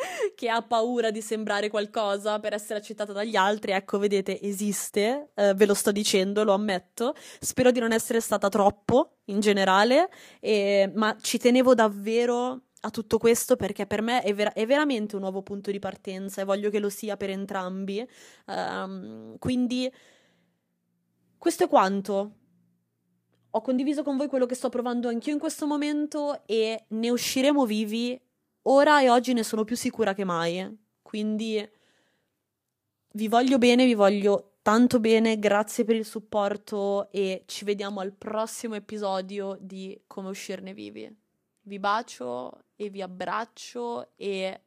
[0.34, 3.72] che ha paura di sembrare qualcosa per essere accettata dagli altri.
[3.72, 7.14] Ecco, vedete, esiste, eh, ve lo sto dicendo, lo ammetto.
[7.38, 10.08] Spero di non essere stata troppo in generale,
[10.40, 15.14] eh, ma ci tenevo davvero a tutto questo perché per me è, ver- è, veramente
[15.14, 18.06] un nuovo punto di partenza e voglio che lo sia per entrambi.
[18.46, 19.92] Um, quindi,
[21.36, 22.34] questo è quanto.
[23.50, 27.66] Ho condiviso con voi quello che sto provando anch'io in questo momento e ne usciremo
[27.66, 28.18] vivi
[28.62, 30.78] ora e oggi ne sono più sicura che mai.
[31.02, 31.68] Quindi
[33.12, 38.12] vi voglio bene, vi voglio tanto bene, grazie per il supporto e ci vediamo al
[38.12, 41.28] prossimo episodio di Come uscirne vivi.
[41.62, 44.61] Vi bacio e vi abbraccio e...